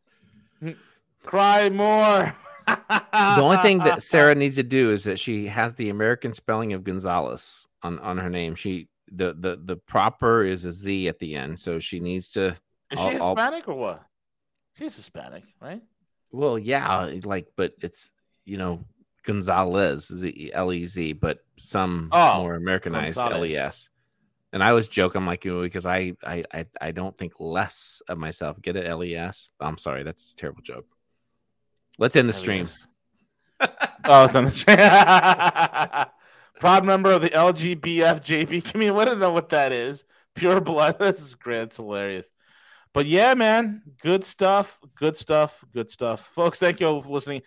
[1.24, 2.36] cry more.
[2.68, 6.74] The only thing that Sarah needs to do is that she has the American spelling
[6.74, 8.56] of Gonzalez on, on her name.
[8.56, 12.48] She the, the the proper is a Z at the end, so she needs to.
[12.92, 14.04] Is she I'll- Hispanic or what?
[14.78, 15.82] She's Hispanic, right?
[16.32, 18.10] Well, yeah, like, but it's
[18.46, 18.84] you know
[19.24, 23.18] Gonzalez Z L E Z, but some Oh, more Americanized.
[23.18, 23.90] L E S.
[24.54, 27.34] And I was joking, I'm like, you know, because I, I I I don't think
[27.40, 28.62] less of myself.
[28.62, 29.50] Get it L E S.
[29.60, 30.86] I'm sorry, that's a terrible joke.
[31.98, 32.68] Let's end the stream.
[33.60, 34.78] oh, it's on the stream.
[36.60, 39.00] Proud member of the LGBFJB community.
[39.00, 40.06] I don't know what that is.
[40.36, 40.98] Pure blood.
[41.00, 41.62] This is great.
[41.64, 42.30] It's hilarious.
[42.94, 44.80] But yeah, man, good stuff.
[44.98, 45.64] Good stuff.
[45.74, 46.28] Good stuff.
[46.34, 47.42] Folks, thank you all for listening.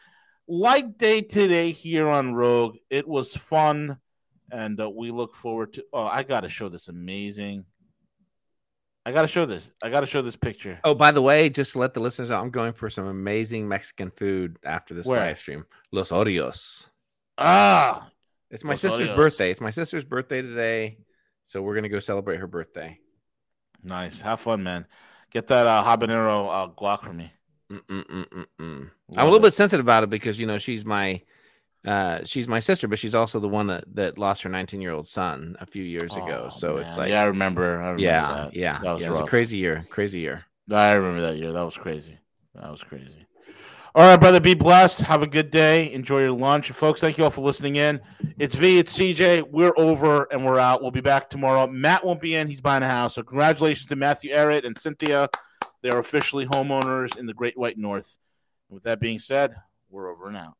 [0.46, 2.76] Light day today here on Rogue.
[2.90, 3.98] It was fun.
[4.50, 5.84] And uh, we look forward to.
[5.92, 7.64] Oh, I got to show this amazing.
[9.08, 9.70] I got to show this.
[9.82, 10.78] I got to show this picture.
[10.84, 13.66] Oh, by the way, just to let the listeners know, I'm going for some amazing
[13.66, 15.18] Mexican food after this Where?
[15.20, 15.64] live stream.
[15.92, 16.88] Los Odios.
[17.38, 18.10] Ah,
[18.50, 19.16] It's my Los sister's Odios.
[19.16, 19.50] birthday.
[19.50, 20.98] It's my sister's birthday today,
[21.44, 22.98] so we're gonna go celebrate her birthday.
[23.82, 24.20] nice.
[24.20, 24.84] Have fun, man.
[25.30, 27.32] Get that uh, habanero uh, guac for me.
[27.70, 28.90] Mm-mm-mm-mm-mm.
[29.16, 31.22] I'm a little bit sensitive about it because you know she's my
[31.88, 34.92] uh, she's my sister, but she's also the one that, that lost her 19 year
[34.92, 36.44] old son a few years ago.
[36.44, 37.76] Oh, So it's like, yeah, I remember.
[37.76, 38.54] I remember yeah, that.
[38.54, 39.08] yeah, That was yeah.
[39.08, 40.44] It was a crazy year, crazy year.
[40.70, 41.50] I remember that year.
[41.50, 42.18] That was crazy.
[42.54, 43.26] That was crazy.
[43.94, 44.38] All right, brother.
[44.38, 44.98] Be blessed.
[45.00, 45.90] Have a good day.
[45.90, 47.00] Enjoy your lunch, folks.
[47.00, 48.02] Thank you all for listening in.
[48.38, 48.78] It's V.
[48.78, 49.50] It's CJ.
[49.50, 50.82] We're over and we're out.
[50.82, 51.66] We'll be back tomorrow.
[51.66, 52.48] Matt won't be in.
[52.48, 53.14] He's buying a house.
[53.14, 55.30] So congratulations to Matthew Errett and Cynthia.
[55.82, 58.18] They are officially homeowners in the Great White North.
[58.68, 59.54] With that being said,
[59.88, 60.52] we're over and out.